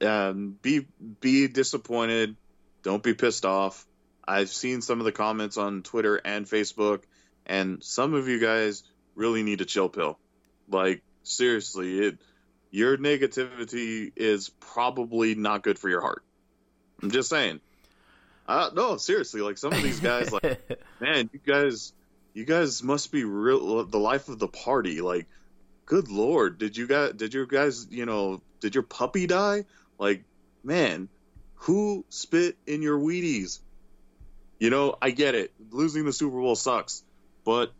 [0.00, 0.86] um, be
[1.20, 2.36] be disappointed.
[2.82, 3.86] Don't be pissed off.
[4.26, 7.02] I've seen some of the comments on Twitter and Facebook,
[7.46, 10.18] and some of you guys really need a chill pill.
[10.68, 12.18] Like seriously, it
[12.70, 16.24] your negativity is probably not good for your heart.
[17.02, 17.60] I'm just saying.
[18.46, 21.92] Uh, no, seriously, like some of these guys, like man, you guys,
[22.34, 25.00] you guys must be real the life of the party.
[25.00, 25.26] Like,
[25.86, 29.64] good lord, did you guys, did your guys, you know, did your puppy die?
[29.98, 30.24] Like,
[30.62, 31.08] man,
[31.54, 33.60] who spit in your Wheaties?
[34.58, 35.52] You know, I get it.
[35.70, 37.02] Losing the Super Bowl sucks,
[37.44, 37.72] but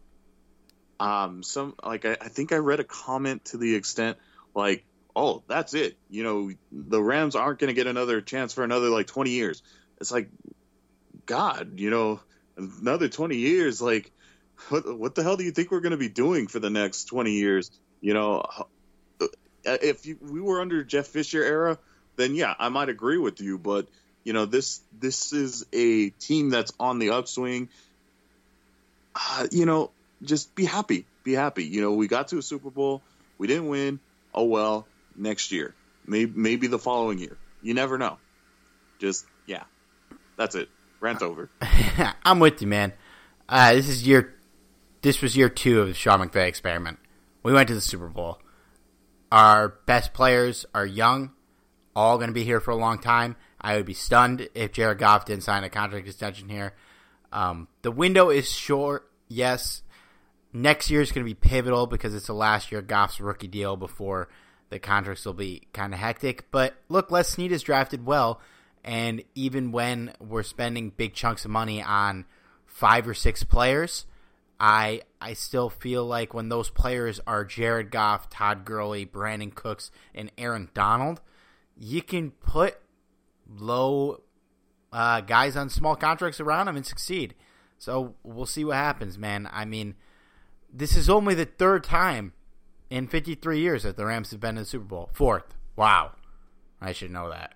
[0.99, 4.19] um, some like I, I think I read a comment to the extent
[4.55, 4.85] like,
[5.17, 5.97] oh, that's it.
[6.09, 9.63] You know, the Rams aren't going to get another chance for another like 20 years.
[10.01, 10.29] It's like,
[11.27, 12.21] God, you know,
[12.57, 13.81] another 20 years.
[13.81, 14.11] Like,
[14.69, 17.05] what what the hell do you think we're going to be doing for the next
[17.07, 17.71] 20 years?
[18.01, 18.45] You know,
[19.21, 19.27] uh,
[19.65, 21.79] if you, we were under Jeff Fisher era,
[22.17, 23.59] then yeah, I might agree with you.
[23.59, 23.89] But
[24.23, 27.69] you know, this this is a team that's on the upswing.
[29.15, 29.91] Uh, you know,
[30.23, 31.07] just be happy.
[31.23, 31.65] Be happy.
[31.65, 33.03] You know, we got to a Super Bowl.
[33.39, 34.01] We didn't win.
[34.35, 34.87] Oh well,
[35.17, 35.75] next year.
[36.07, 37.37] Maybe maybe the following year.
[37.63, 38.19] You never know.
[38.99, 39.65] Just yeah.
[40.37, 40.69] That's it.
[41.05, 41.51] Rant over.
[42.25, 42.95] I'm with you, man.
[43.49, 44.35] Uh, this is year
[45.03, 46.99] this was year two of the Sean McVay experiment.
[47.43, 48.41] We went to the Super Bowl.
[49.31, 51.33] Our best players are young,
[51.95, 53.37] all going to be here for a long time.
[53.61, 56.73] I would be stunned if Jared Goff didn't sign a contract extension here.
[57.33, 59.83] Um, the window is short, yes.
[60.55, 63.49] Next year is going to be pivotal because it's the last year of Goff's rookie
[63.49, 64.29] deal before
[64.71, 66.51] the contracts will be kind of hectic.
[66.51, 68.41] But look, Les Snead is drafted well,
[68.85, 72.27] and even when we're spending big chunks of money on
[72.67, 74.07] five or six players,
[74.61, 79.91] I I still feel like when those players are Jared Goff, Todd Gurley, Brandin Cooks,
[80.15, 81.21] and Aaron Donald,
[81.77, 82.77] you can put
[83.49, 84.23] low
[84.93, 87.35] uh, guys on small contracts around them and succeed.
[87.79, 89.49] So we'll see what happens, man.
[89.53, 89.95] I mean
[90.75, 92.33] this is only the third time
[92.91, 95.11] in 53 years that the Rams have been in the Super Bowl.
[95.13, 95.55] Fourth.
[95.77, 96.13] Wow.
[96.81, 97.55] I should know that.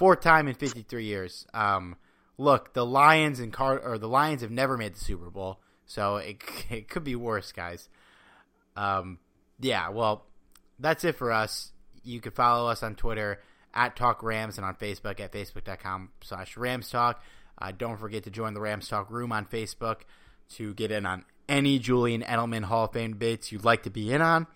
[0.00, 1.46] Fourth time in 53 years.
[1.52, 1.94] Um,
[2.38, 6.16] look, the Lions and Car- or the Lions have never made the Super Bowl, so
[6.16, 7.90] it it could be worse, guys.
[8.76, 9.18] Um,
[9.60, 10.24] yeah, well,
[10.78, 11.72] that's it for us.
[12.02, 13.42] You can follow us on Twitter
[13.74, 17.22] at Talk Rams and on Facebook at facebook.com slash Rams Talk.
[17.58, 19.96] Uh, don't forget to join the Rams Talk room on Facebook
[20.54, 24.10] to get in on any Julian Edelman Hall of Fame debates you'd like to be
[24.10, 24.46] in on.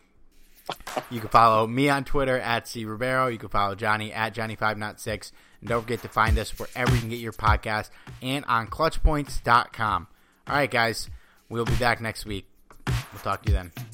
[1.11, 3.28] You can follow me on Twitter at C Ribeiro.
[3.28, 5.32] You can follow Johnny at Johnny506.
[5.61, 7.91] And don't forget to find us wherever you can get your podcast
[8.23, 10.07] and on clutchpoints.com.
[10.47, 11.09] All right, guys.
[11.49, 12.47] We'll be back next week.
[12.86, 13.94] We'll talk to you then.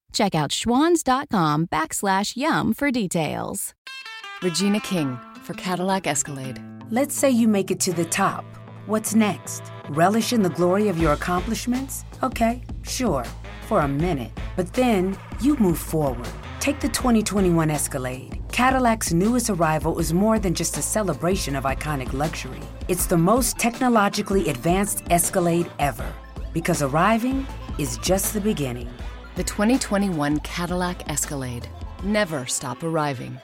[0.11, 3.73] Check out schwans.com backslash yum for details.
[4.41, 6.61] Regina King for Cadillac Escalade.
[6.89, 8.43] Let's say you make it to the top.
[8.87, 9.63] What's next?
[9.89, 12.03] Relish in the glory of your accomplishments?
[12.23, 13.23] Okay, sure,
[13.67, 14.31] for a minute.
[14.55, 16.27] But then you move forward.
[16.59, 18.39] Take the 2021 Escalade.
[18.51, 22.59] Cadillac's newest arrival is more than just a celebration of iconic luxury.
[22.87, 26.11] It's the most technologically advanced Escalade ever.
[26.53, 27.47] Because arriving
[27.77, 28.89] is just the beginning.
[29.37, 31.69] The 2021 Cadillac Escalade.
[32.03, 33.39] Never stop arriving.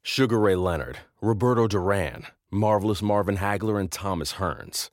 [0.00, 4.88] Sugar Ray Leonard, Roberto Duran, Marvelous Marvin Hagler and Thomas Hearns.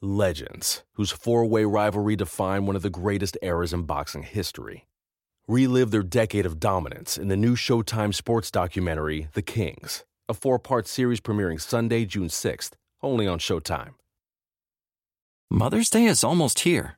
[0.00, 4.86] Legends, whose four way rivalry defined one of the greatest eras in boxing history.
[5.48, 10.60] Relive their decade of dominance in the new Showtime sports documentary, The Kings, a four
[10.60, 13.94] part series premiering Sunday, June 6th, only on Showtime.
[15.50, 16.97] Mother's Day is almost here,